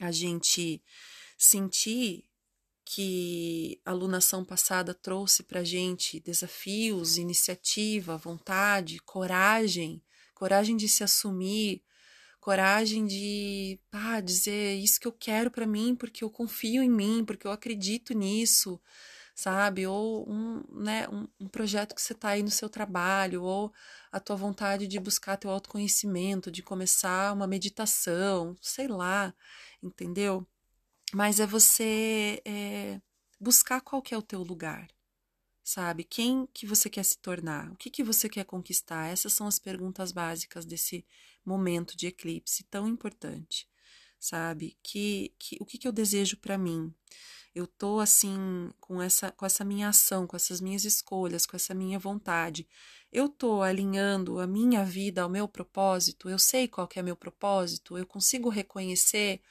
A 0.00 0.10
gente 0.10 0.82
sentir 1.38 2.24
que 2.94 3.80
a 3.86 3.90
alunação 3.90 4.44
passada 4.44 4.92
trouxe 4.92 5.42
para 5.42 5.64
gente 5.64 6.20
desafios, 6.20 7.16
iniciativa, 7.16 8.18
vontade, 8.18 8.98
coragem, 8.98 10.02
coragem 10.34 10.76
de 10.76 10.86
se 10.90 11.02
assumir, 11.02 11.82
coragem 12.38 13.06
de 13.06 13.80
ah, 13.90 14.20
dizer 14.20 14.74
isso 14.74 15.00
que 15.00 15.06
eu 15.08 15.12
quero 15.12 15.50
para 15.50 15.66
mim 15.66 15.96
porque 15.96 16.22
eu 16.22 16.28
confio 16.28 16.82
em 16.82 16.90
mim, 16.90 17.24
porque 17.24 17.46
eu 17.46 17.50
acredito 17.50 18.12
nisso, 18.12 18.78
sabe? 19.34 19.86
Ou 19.86 20.28
um, 20.30 20.62
né, 20.70 21.08
um, 21.08 21.26
um 21.40 21.48
projeto 21.48 21.94
que 21.94 22.02
você 22.02 22.12
está 22.12 22.30
aí 22.30 22.42
no 22.42 22.50
seu 22.50 22.68
trabalho, 22.68 23.42
ou 23.42 23.72
a 24.10 24.20
tua 24.20 24.36
vontade 24.36 24.86
de 24.86 25.00
buscar 25.00 25.38
teu 25.38 25.50
autoconhecimento, 25.50 26.50
de 26.50 26.62
começar 26.62 27.32
uma 27.32 27.46
meditação, 27.46 28.54
sei 28.60 28.86
lá, 28.86 29.34
entendeu? 29.82 30.46
Mas 31.14 31.40
é 31.40 31.46
você 31.46 32.40
é, 32.44 33.00
buscar 33.38 33.80
qual 33.80 34.00
que 34.00 34.14
é 34.14 34.18
o 34.18 34.22
teu 34.22 34.42
lugar, 34.42 34.88
sabe? 35.62 36.04
Quem 36.04 36.46
que 36.54 36.66
você 36.66 36.88
quer 36.88 37.04
se 37.04 37.18
tornar? 37.18 37.70
O 37.70 37.76
que 37.76 37.90
que 37.90 38.02
você 38.02 38.28
quer 38.28 38.44
conquistar? 38.44 39.08
Essas 39.08 39.32
são 39.32 39.46
as 39.46 39.58
perguntas 39.58 40.12
básicas 40.12 40.64
desse 40.64 41.04
momento 41.44 41.96
de 41.96 42.06
eclipse 42.06 42.64
tão 42.64 42.88
importante, 42.88 43.68
sabe? 44.18 44.78
Que, 44.82 45.34
que 45.38 45.56
o 45.60 45.66
que 45.66 45.78
que 45.78 45.88
eu 45.88 45.92
desejo 45.92 46.36
para 46.38 46.56
mim? 46.56 46.94
Eu 47.54 47.66
tô 47.66 48.00
assim 48.00 48.72
com 48.80 49.02
essa 49.02 49.30
com 49.32 49.44
essa 49.44 49.64
minha 49.64 49.88
ação, 49.88 50.26
com 50.26 50.36
essas 50.36 50.60
minhas 50.60 50.84
escolhas, 50.84 51.44
com 51.44 51.56
essa 51.56 51.74
minha 51.74 51.98
vontade. 51.98 52.66
Eu 53.12 53.28
tô 53.28 53.60
alinhando 53.60 54.40
a 54.40 54.46
minha 54.46 54.84
vida 54.84 55.22
ao 55.22 55.28
meu 55.28 55.46
propósito. 55.46 56.30
Eu 56.30 56.38
sei 56.38 56.66
qual 56.66 56.88
que 56.88 56.98
é 56.98 57.02
meu 57.02 57.16
propósito. 57.16 57.98
Eu 57.98 58.06
consigo 58.06 58.48
reconhecer 58.48 59.42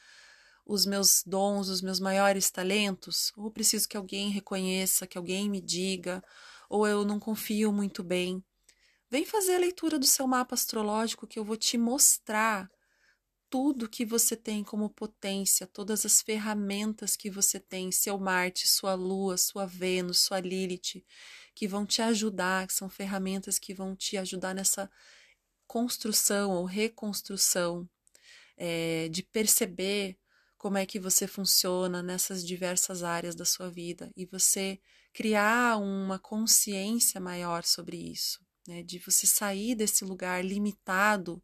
os 0.65 0.85
meus 0.85 1.23
dons, 1.25 1.69
os 1.69 1.81
meus 1.81 1.99
maiores 1.99 2.49
talentos, 2.51 3.31
ou 3.35 3.51
preciso 3.51 3.87
que 3.87 3.97
alguém 3.97 4.29
reconheça, 4.29 5.07
que 5.07 5.17
alguém 5.17 5.49
me 5.49 5.61
diga, 5.61 6.23
ou 6.69 6.87
eu 6.87 7.03
não 7.03 7.19
confio 7.19 7.71
muito 7.71 8.03
bem. 8.03 8.43
Vem 9.09 9.25
fazer 9.25 9.55
a 9.55 9.59
leitura 9.59 9.99
do 9.99 10.05
seu 10.05 10.25
mapa 10.25 10.55
astrológico 10.55 11.27
que 11.27 11.37
eu 11.37 11.43
vou 11.43 11.57
te 11.57 11.77
mostrar 11.77 12.69
tudo 13.49 13.89
que 13.89 14.05
você 14.05 14.33
tem 14.37 14.63
como 14.63 14.89
potência, 14.89 15.67
todas 15.67 16.05
as 16.05 16.21
ferramentas 16.21 17.17
que 17.17 17.29
você 17.29 17.59
tem, 17.59 17.91
seu 17.91 18.17
Marte, 18.17 18.65
sua 18.65 18.93
Lua, 18.93 19.35
sua 19.35 19.65
Vênus, 19.65 20.21
sua 20.21 20.39
Lilith, 20.39 21.03
que 21.53 21.67
vão 21.67 21.85
te 21.85 22.01
ajudar, 22.01 22.65
que 22.65 22.73
são 22.73 22.89
ferramentas 22.89 23.59
que 23.59 23.73
vão 23.73 23.93
te 23.93 24.15
ajudar 24.15 24.55
nessa 24.55 24.89
construção 25.67 26.51
ou 26.51 26.63
reconstrução, 26.63 27.89
é, 28.55 29.09
de 29.09 29.21
perceber 29.21 30.17
como 30.61 30.77
é 30.77 30.85
que 30.85 30.99
você 30.99 31.25
funciona 31.25 32.03
nessas 32.03 32.45
diversas 32.45 33.01
áreas 33.01 33.33
da 33.33 33.43
sua 33.43 33.67
vida 33.67 34.11
e 34.15 34.27
você 34.27 34.79
criar 35.11 35.77
uma 35.77 36.19
consciência 36.19 37.19
maior 37.19 37.63
sobre 37.63 37.97
isso, 37.97 38.39
né? 38.67 38.83
de 38.83 38.99
você 38.99 39.25
sair 39.25 39.73
desse 39.73 40.05
lugar 40.05 40.45
limitado, 40.45 41.43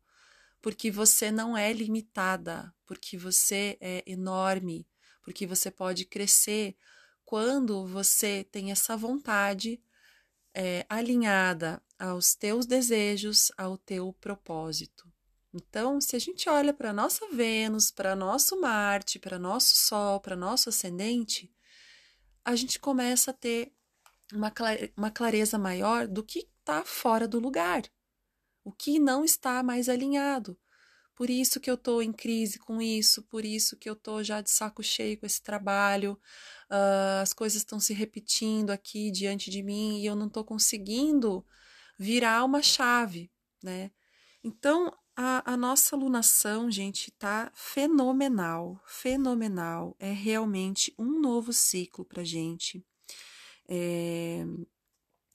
porque 0.62 0.91
você 0.91 1.32
não 1.32 1.58
é 1.58 1.73
limitada, 1.73 2.71
porque 2.86 3.17
você 3.17 3.75
é 3.82 4.03
enorme, 4.06 4.88
porque 5.23 5.47
você 5.47 5.71
pode 5.71 6.06
crescer 6.06 6.77
quando 7.25 7.88
você 7.88 8.43
tem 8.51 8.69
essa 8.71 8.95
vontade 8.95 9.82
é, 10.53 10.86
alinhada 10.88 11.82
aos 11.97 12.36
teus 12.36 12.67
desejos, 12.67 13.51
ao 13.58 13.80
teu 13.80 14.13
propósito. 14.21 15.12
Então, 15.57 15.99
se 15.99 16.15
a 16.15 16.19
gente 16.19 16.47
olha 16.47 16.71
para 16.71 16.93
nossa 16.93 17.27
Vênus, 17.29 17.89
para 17.89 18.15
nosso 18.15 18.59
Marte, 18.61 19.17
para 19.17 19.39
nosso 19.39 19.75
Sol, 19.75 20.19
para 20.19 20.35
nosso 20.35 20.69
ascendente, 20.69 21.51
a 22.45 22.55
gente 22.55 22.79
começa 22.79 23.31
a 23.31 23.33
ter 23.33 23.73
uma, 24.31 24.53
uma 24.95 25.09
clareza 25.09 25.57
maior 25.57 26.07
do 26.07 26.23
que 26.23 26.47
está 26.59 26.85
fora 26.85 27.27
do 27.27 27.39
lugar, 27.39 27.83
o 28.63 28.71
que 28.71 28.99
não 28.99 29.25
está 29.25 29.63
mais 29.63 29.89
alinhado. 29.89 30.55
Por 31.15 31.27
isso 31.27 31.59
que 31.59 31.71
eu 31.71 31.73
estou 31.73 32.03
em 32.03 32.13
crise 32.13 32.59
com 32.59 32.79
isso, 32.79 33.23
por 33.23 33.43
isso 33.43 33.75
que 33.77 33.89
eu 33.89 33.93
estou 33.93 34.23
já 34.23 34.39
de 34.39 34.51
saco 34.51 34.83
cheio 34.83 35.19
com 35.19 35.25
esse 35.25 35.41
trabalho, 35.41 36.13
uh, 36.69 37.21
as 37.23 37.33
coisas 37.33 37.57
estão 37.57 37.79
se 37.79 37.95
repetindo 37.95 38.69
aqui 38.69 39.09
diante 39.09 39.49
de 39.49 39.63
mim 39.63 39.99
e 39.99 40.05
eu 40.05 40.15
não 40.15 40.27
estou 40.27 40.43
conseguindo 40.43 41.43
virar 41.97 42.43
uma 42.45 42.61
chave, 42.61 43.31
né? 43.63 43.89
Então, 44.43 44.93
a, 45.19 45.53
a 45.53 45.58
nossa 45.58 45.95
alunação, 45.95 46.69
gente, 46.69 47.10
tá 47.10 47.51
fenomenal, 47.56 48.80
fenomenal. 48.86 49.95
É 49.97 50.12
realmente 50.12 50.93
um 50.95 51.19
novo 51.19 51.51
ciclo 51.51 52.06
pra 52.06 52.23
gente 52.23 52.86
é, 53.67 54.45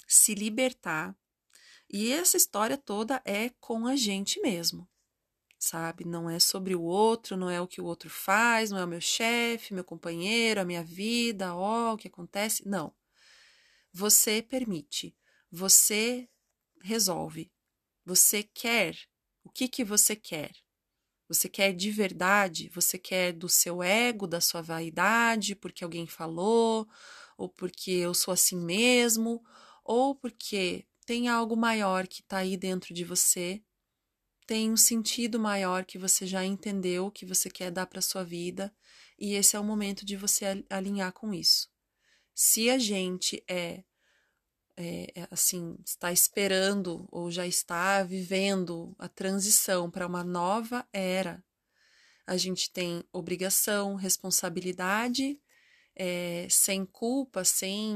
se 0.07 0.37
libertar. 0.37 1.17
E 1.91 2.13
essa 2.13 2.37
história 2.37 2.79
toda 2.79 3.21
é 3.25 3.49
com 3.59 3.89
a 3.89 3.97
gente 3.97 4.41
mesmo, 4.41 4.89
sabe? 5.59 6.05
Não 6.05 6.31
é 6.31 6.39
sobre 6.39 6.77
o 6.77 6.83
outro, 6.83 7.37
não 7.37 7.51
é 7.51 7.61
o 7.61 7.67
que 7.67 7.81
o 7.81 7.85
outro 7.85 8.09
faz, 8.09 8.71
não 8.71 8.79
é 8.79 8.85
o 8.85 8.89
meu 8.89 9.01
chefe, 9.01 9.75
meu 9.75 9.85
companheiro, 9.85 10.61
a 10.61 10.65
minha 10.65 10.85
vida, 10.85 11.57
ó, 11.57 11.95
o 11.95 11.97
que 11.97 12.07
acontece. 12.07 12.67
Não. 12.69 12.95
Você 13.93 14.41
permite, 14.43 15.13
você 15.51 16.29
resolve, 16.81 17.53
você 18.05 18.45
quer 18.45 19.12
o 19.45 19.51
que, 19.51 19.69
que 19.69 19.85
você 19.85 20.17
quer? 20.17 20.53
Você 21.29 21.49
quer 21.49 21.73
de 21.73 21.91
verdade? 21.91 22.69
Você 22.75 22.99
quer 22.99 23.33
do 23.33 23.49
seu 23.49 23.83
ego, 23.83 24.27
da 24.27 24.41
sua 24.41 24.61
vaidade, 24.61 25.55
porque 25.55 25.83
alguém 25.83 26.07
falou, 26.07 26.89
ou 27.39 27.49
porque 27.49 27.91
eu 27.91 28.13
sou 28.13 28.33
assim 28.33 28.57
mesmo, 28.57 29.43
ou 29.85 30.15
porque 30.15 30.87
tem 31.07 31.29
algo 31.29 31.57
maior 31.57 32.07
que 32.07 32.21
está 32.21 32.39
aí 32.39 32.57
dentro 32.57 32.95
de 32.95 33.05
você, 33.05 33.63
tem 34.47 34.71
um 34.71 34.77
sentido 34.77 35.39
maior 35.39 35.85
que 35.85 35.99
você 35.99 36.27
já 36.27 36.45
entendeu 36.45 37.11
que 37.11 37.25
você 37.25 37.49
quer 37.49 37.71
dar 37.71 37.87
para 37.87 38.03
sua 38.03 38.25
vida, 38.25 38.75
e 39.19 39.35
esse 39.35 39.57
é 39.57 39.61
o 39.61 39.65
momento 39.65 40.05
de 40.05 40.17
você 40.17 40.65
alinhar 40.69 41.13
com 41.13 41.33
isso. 41.33 41.71
Se 42.35 42.69
a 42.69 42.79
gente 42.79 43.43
é 43.49 43.85
é, 44.77 45.13
é, 45.15 45.29
assim, 45.31 45.77
está 45.85 46.13
esperando 46.13 47.07
ou 47.11 47.31
já 47.31 47.47
está 47.47 48.03
vivendo 48.03 48.95
a 48.99 49.09
transição 49.09 49.91
para 49.91 50.07
uma 50.07 50.25
nova 50.25 50.87
era. 50.93 51.45
A 52.27 52.37
gente 52.37 52.71
tem 52.71 53.05
obrigação, 53.13 53.95
responsabilidade, 53.95 55.39
é, 55.95 56.47
sem 56.49 56.87
culpa, 56.87 57.45
sem 57.45 57.95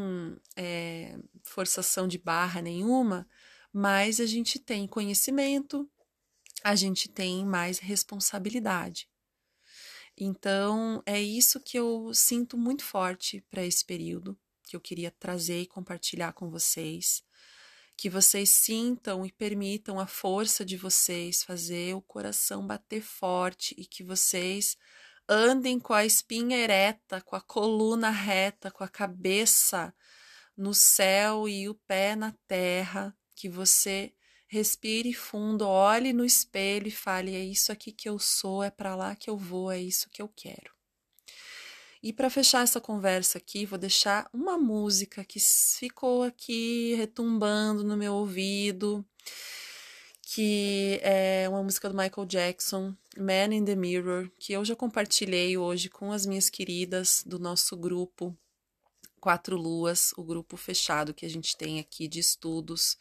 é, 0.54 1.18
forçação 1.42 2.06
de 2.06 2.18
barra 2.18 2.60
nenhuma, 2.60 3.26
mas 3.72 4.20
a 4.20 4.26
gente 4.26 4.58
tem 4.58 4.86
conhecimento, 4.86 5.88
a 6.62 6.74
gente 6.74 7.08
tem 7.08 7.44
mais 7.46 7.78
responsabilidade. 7.78 9.08
Então, 10.18 11.02
é 11.06 11.20
isso 11.20 11.60
que 11.60 11.78
eu 11.78 12.12
sinto 12.12 12.56
muito 12.56 12.82
forte 12.82 13.44
para 13.50 13.64
esse 13.64 13.84
período 13.84 14.38
que 14.66 14.76
eu 14.76 14.80
queria 14.80 15.10
trazer 15.10 15.62
e 15.62 15.66
compartilhar 15.66 16.32
com 16.32 16.50
vocês. 16.50 17.22
Que 17.96 18.10
vocês 18.10 18.50
sintam 18.50 19.24
e 19.24 19.32
permitam 19.32 19.98
a 19.98 20.06
força 20.06 20.64
de 20.64 20.76
vocês 20.76 21.42
fazer 21.44 21.94
o 21.94 22.02
coração 22.02 22.66
bater 22.66 23.00
forte 23.00 23.74
e 23.78 23.86
que 23.86 24.02
vocês 24.02 24.76
andem 25.28 25.78
com 25.78 25.94
a 25.94 26.04
espinha 26.04 26.58
ereta, 26.58 27.20
com 27.22 27.36
a 27.36 27.40
coluna 27.40 28.10
reta, 28.10 28.70
com 28.70 28.84
a 28.84 28.88
cabeça 28.88 29.94
no 30.56 30.74
céu 30.74 31.48
e 31.48 31.68
o 31.68 31.74
pé 31.74 32.16
na 32.16 32.32
terra, 32.46 33.16
que 33.34 33.48
você 33.48 34.12
respire 34.48 35.12
fundo, 35.12 35.66
olhe 35.66 36.12
no 36.12 36.24
espelho 36.24 36.88
e 36.88 36.90
fale: 36.90 37.34
é 37.34 37.44
isso 37.44 37.72
aqui 37.72 37.92
que 37.92 38.08
eu 38.08 38.18
sou, 38.18 38.62
é 38.62 38.70
para 38.70 38.94
lá 38.94 39.14
que 39.14 39.30
eu 39.30 39.36
vou, 39.36 39.70
é 39.70 39.78
isso 39.80 40.10
que 40.10 40.20
eu 40.20 40.28
quero. 40.28 40.75
E 42.06 42.12
para 42.12 42.30
fechar 42.30 42.62
essa 42.62 42.80
conversa 42.80 43.36
aqui, 43.36 43.66
vou 43.66 43.76
deixar 43.76 44.30
uma 44.32 44.56
música 44.56 45.24
que 45.24 45.40
ficou 45.40 46.22
aqui 46.22 46.94
retumbando 46.94 47.82
no 47.82 47.96
meu 47.96 48.14
ouvido, 48.14 49.04
que 50.22 51.00
é 51.02 51.48
uma 51.48 51.64
música 51.64 51.88
do 51.88 51.96
Michael 51.96 52.24
Jackson, 52.28 52.94
Man 53.18 53.52
in 53.52 53.64
the 53.64 53.74
Mirror, 53.74 54.30
que 54.38 54.52
eu 54.52 54.64
já 54.64 54.76
compartilhei 54.76 55.58
hoje 55.58 55.88
com 55.88 56.12
as 56.12 56.24
minhas 56.24 56.48
queridas 56.48 57.24
do 57.26 57.40
nosso 57.40 57.76
grupo 57.76 58.38
Quatro 59.20 59.56
Luas, 59.56 60.12
o 60.16 60.22
grupo 60.22 60.56
fechado 60.56 61.12
que 61.12 61.26
a 61.26 61.28
gente 61.28 61.56
tem 61.56 61.80
aqui 61.80 62.06
de 62.06 62.20
estudos 62.20 62.96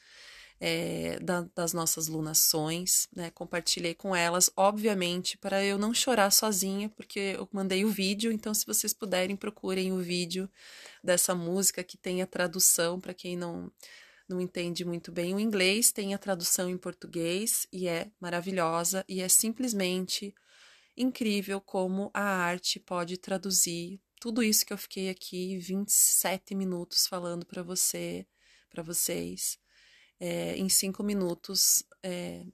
é, 0.60 1.20
da, 1.20 1.42
das 1.54 1.74
nossas 1.74 2.08
lunações, 2.08 3.08
né? 3.16 3.30
Compartilhei 3.32 3.94
com 3.94 4.16
elas, 4.16 4.50
obviamente, 4.56 5.38
para 5.38 5.64
eu 5.64 5.78
não 5.78 5.94
chorar 5.94 6.32
sozinha, 6.32 6.90
porque 6.90 7.36
eu 7.38 7.48
mandei 7.52 7.84
o 7.84 7.90
vídeo, 7.90 8.32
então 8.32 8.54
se 8.54 8.66
vocês 8.66 8.94
puderem, 8.94 9.36
procurem 9.36 9.92
o 9.92 9.98
vídeo 9.98 10.50
dessa 11.04 11.36
música 11.36 11.84
que 11.84 11.98
tem 11.98 12.22
a 12.22 12.28
tradução 12.28 13.00
para 13.00 13.14
quem 13.14 13.36
não 13.38 13.72
não 14.28 14.42
entende 14.42 14.84
muito 14.84 15.12
bem 15.12 15.36
o 15.36 15.40
inglês, 15.40 15.92
tem 15.92 16.16
a 16.16 16.18
tradução 16.18 16.68
em 16.68 16.80
português 16.80 17.68
e 17.72 17.88
é 17.88 18.10
maravilhosa 18.20 19.06
e 19.08 19.22
é 19.22 19.30
simplesmente 19.30 20.34
incrível 20.98 21.62
como 21.62 22.10
a 22.12 22.24
arte 22.24 22.80
pode 22.80 23.18
traduzir 23.18 24.02
tudo 24.20 24.42
isso 24.42 24.66
que 24.66 24.74
eu 24.74 24.80
fiquei 24.80 25.10
aqui 25.10 25.60
27 25.60 26.56
minutos 26.56 27.06
falando 27.06 27.46
para 27.46 27.62
você, 27.62 28.26
para 28.68 28.82
vocês 28.82 29.60
é, 30.20 30.56
em 30.56 30.70
cinco 30.70 31.04
minutos 31.04 31.84
é, 32.04 32.46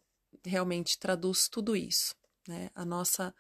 realmente 0.46 0.98
traduz 0.98 1.48
tudo 1.48 1.76
isso. 1.76 2.16
Né? 2.48 2.70
A 2.74 2.84
nossa 2.84 3.34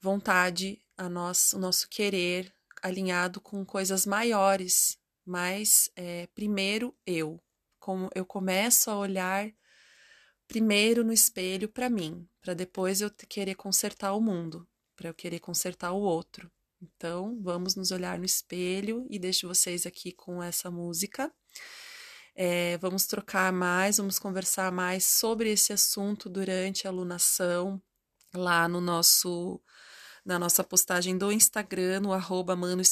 vontade, 0.00 0.80
a 0.96 1.08
nossa, 1.08 1.56
o 1.56 1.60
nosso 1.60 1.88
querer 1.88 2.54
alinhado 2.82 3.40
com 3.40 3.64
coisas 3.64 4.04
maiores, 4.04 4.98
mas 5.24 5.90
é, 5.94 6.26
primeiro 6.28 6.94
eu. 7.06 7.40
Como 7.78 8.08
eu 8.14 8.24
começo 8.24 8.90
a 8.90 8.96
olhar 8.96 9.52
primeiro 10.46 11.04
no 11.04 11.12
espelho 11.12 11.68
para 11.68 11.88
mim, 11.88 12.28
para 12.40 12.54
depois 12.54 13.00
eu 13.00 13.10
querer 13.28 13.54
consertar 13.54 14.12
o 14.12 14.20
mundo, 14.20 14.68
para 14.96 15.08
eu 15.08 15.14
querer 15.14 15.40
consertar 15.40 15.92
o 15.92 16.00
outro. 16.00 16.50
Então, 16.80 17.40
vamos 17.40 17.76
nos 17.76 17.92
olhar 17.92 18.18
no 18.18 18.24
espelho 18.24 19.06
e 19.08 19.18
deixo 19.18 19.46
vocês 19.46 19.86
aqui 19.86 20.12
com 20.12 20.42
essa 20.42 20.70
música. 20.70 21.32
É, 22.34 22.78
vamos 22.78 23.06
trocar 23.06 23.52
mais, 23.52 23.98
vamos 23.98 24.18
conversar 24.18 24.72
mais 24.72 25.04
sobre 25.04 25.50
esse 25.50 25.72
assunto 25.72 26.28
durante 26.30 26.86
a 26.86 26.90
alunação 26.90 27.80
lá 28.34 28.66
no 28.68 28.80
nosso 28.80 29.60
na 30.24 30.38
nossa 30.38 30.62
postagem 30.62 31.18
do 31.18 31.32
Instagram, 31.32 32.00
no 32.00 32.12
arroba 32.12 32.54
Mano 32.54 32.82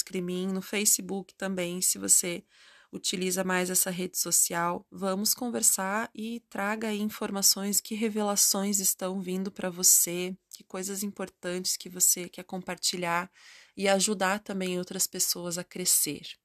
no 0.53 0.63
Facebook 0.63 1.35
também, 1.35 1.81
se 1.81 1.97
você 1.99 2.45
utiliza 2.93 3.45
mais 3.45 3.71
essa 3.71 3.91
rede 3.91 4.19
social. 4.19 4.85
Vamos 4.91 5.33
conversar 5.33 6.11
e 6.15 6.41
traga 6.51 6.89
aí 6.89 7.01
informações, 7.01 7.81
que 7.81 7.95
revelações 7.95 8.81
estão 8.81 9.21
vindo 9.21 9.51
para 9.51 9.71
você, 9.71 10.37
que 10.51 10.65
coisas 10.65 11.03
importantes 11.03 11.77
que 11.77 11.89
você 11.89 12.29
quer 12.29 12.45
compartilhar 12.45 13.31
e 13.77 13.89
ajudar 13.89 14.41
também 14.41 14.79
outras 14.79 15.07
pessoas 15.07 15.57
a 15.57 15.65
crescer. 15.65 16.40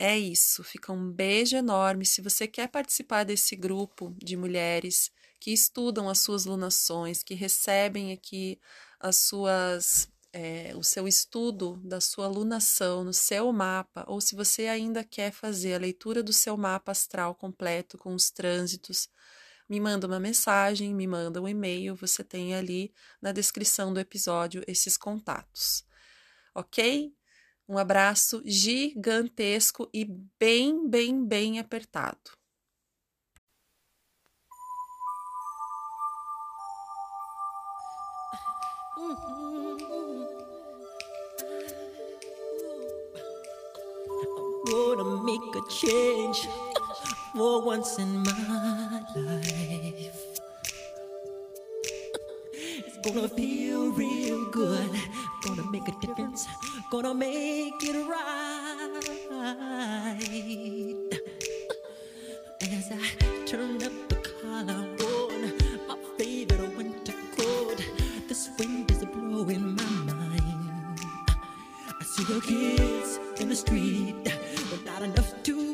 É 0.00 0.16
isso, 0.16 0.62
fica 0.62 0.92
um 0.92 1.10
beijo 1.10 1.56
enorme. 1.56 2.06
Se 2.06 2.22
você 2.22 2.46
quer 2.46 2.68
participar 2.68 3.24
desse 3.24 3.56
grupo 3.56 4.14
de 4.22 4.36
mulheres 4.36 5.10
que 5.40 5.52
estudam 5.52 6.08
as 6.08 6.18
suas 6.20 6.44
lunações, 6.44 7.24
que 7.24 7.34
recebem 7.34 8.12
aqui 8.12 8.60
as 9.00 9.16
suas 9.16 10.08
é, 10.32 10.72
o 10.76 10.84
seu 10.84 11.08
estudo 11.08 11.80
da 11.82 12.00
sua 12.00 12.28
lunação 12.28 13.02
no 13.02 13.12
seu 13.12 13.52
mapa, 13.52 14.04
ou 14.06 14.20
se 14.20 14.36
você 14.36 14.66
ainda 14.68 15.02
quer 15.02 15.32
fazer 15.32 15.74
a 15.74 15.78
leitura 15.78 16.22
do 16.22 16.32
seu 16.32 16.56
mapa 16.56 16.92
astral 16.92 17.34
completo 17.34 17.98
com 17.98 18.14
os 18.14 18.30
trânsitos, 18.30 19.08
me 19.68 19.80
manda 19.80 20.06
uma 20.06 20.20
mensagem, 20.20 20.94
me 20.94 21.06
manda 21.06 21.42
um 21.42 21.48
e-mail, 21.48 21.94
você 21.96 22.22
tem 22.22 22.54
ali 22.54 22.92
na 23.20 23.32
descrição 23.32 23.92
do 23.92 23.98
episódio 23.98 24.62
esses 24.66 24.96
contatos. 24.96 25.84
Ok? 26.54 27.12
Um 27.68 27.76
abraço 27.76 28.42
gigantesco 28.46 29.90
e 29.92 30.04
bem, 30.38 30.88
bem, 30.88 31.24
bem 31.24 31.58
apertado. 31.58 32.38
gonna 44.70 45.22
make 45.22 45.56
a 45.56 45.70
change 45.70 46.48
for 47.32 47.62
once 47.62 47.98
in 47.98 48.22
my 48.22 49.02
life. 49.16 50.40
It's 52.52 52.98
gonna 53.04 53.28
feel 53.28 53.92
real 53.92 54.50
good, 54.50 54.90
gonna 55.48 55.70
make 55.70 55.88
a 55.88 55.92
difference 56.06 56.46
gonna 56.90 57.14
make 57.14 57.82
it 57.82 57.96
right. 58.06 59.38
As 62.60 62.92
I 62.92 63.44
turn 63.46 63.82
up 63.82 63.92
the 64.08 64.16
collar 64.16 64.84
on 65.00 65.52
my 65.88 65.96
favorite 66.18 66.76
winter 66.76 67.14
coat, 67.36 67.82
this 68.28 68.50
wind 68.58 68.90
is 68.90 69.04
blowing 69.06 69.74
my 69.76 70.12
mind. 70.12 71.00
I 71.88 72.04
see 72.04 72.24
the 72.24 72.40
kids 72.40 73.18
in 73.40 73.48
the 73.48 73.56
street, 73.56 74.16
but 74.70 74.84
not 74.84 75.02
enough 75.02 75.32
to 75.44 75.67